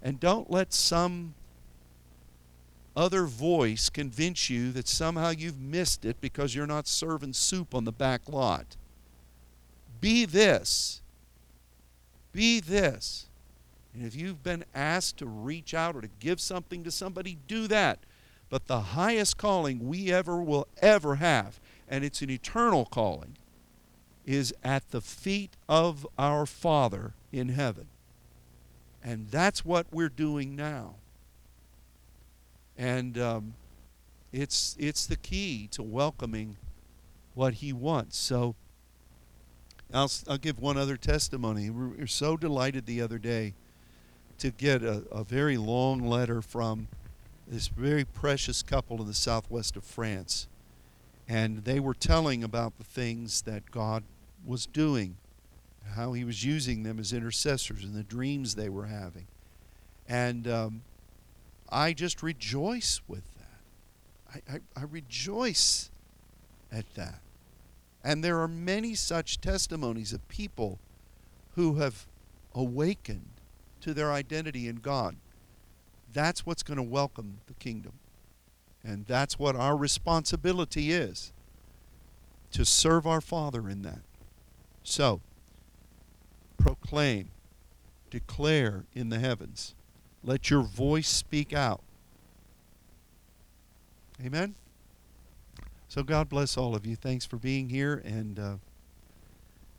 [0.02, 1.36] And don't let some
[3.00, 7.86] other voice convince you that somehow you've missed it because you're not serving soup on
[7.86, 8.76] the back lot.
[10.02, 11.02] Be this.
[12.34, 13.28] Be this.
[13.94, 17.70] And if you've been asked to reach out or to give something to somebody, do
[17.70, 18.00] that.
[18.50, 23.38] But the highest calling we ever will ever have, and it's an eternal calling,
[24.26, 27.88] is at the feet of our Father in heaven.
[29.02, 30.96] And that's what we're doing now.
[32.80, 33.54] And um,
[34.32, 36.56] it's, it's the key to welcoming
[37.36, 38.18] what He wants.
[38.18, 38.56] So
[39.94, 41.70] I'll, I'll give one other testimony.
[41.70, 43.54] We were so delighted the other day
[44.38, 46.88] to get a, a very long letter from
[47.46, 50.48] this very precious couple in the southwest of France.
[51.28, 54.04] And they were telling about the things that God
[54.46, 55.18] was doing,
[55.96, 59.28] how He was using them as intercessors, and the dreams they were having.
[60.08, 60.82] And um,
[61.72, 64.42] I just rejoice with that.
[64.48, 65.90] I, I, I rejoice
[66.72, 67.22] at that.
[68.04, 70.80] And there are many such testimonies of people
[71.56, 72.08] who have
[72.56, 73.30] awakened
[73.82, 75.16] to their identity in God.
[76.12, 77.94] That's what's going to welcome the kingdom.
[78.84, 81.34] And that's what our responsibility is
[82.52, 84.02] to serve our Father in that.
[84.84, 85.22] So,
[86.58, 87.32] proclaim,
[88.10, 89.76] declare in the heavens.
[90.24, 91.82] Let your voice speak out.
[94.24, 94.56] Amen?
[95.88, 96.96] So, God bless all of you.
[96.96, 98.56] Thanks for being here, and uh,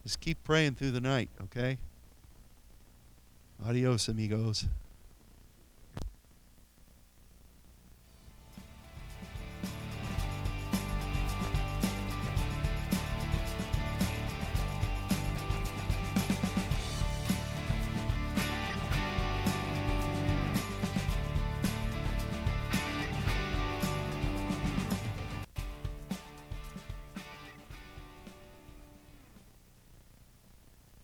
[0.02, 1.78] just keep praying through the night, okay?
[3.64, 4.66] Adios, amigos.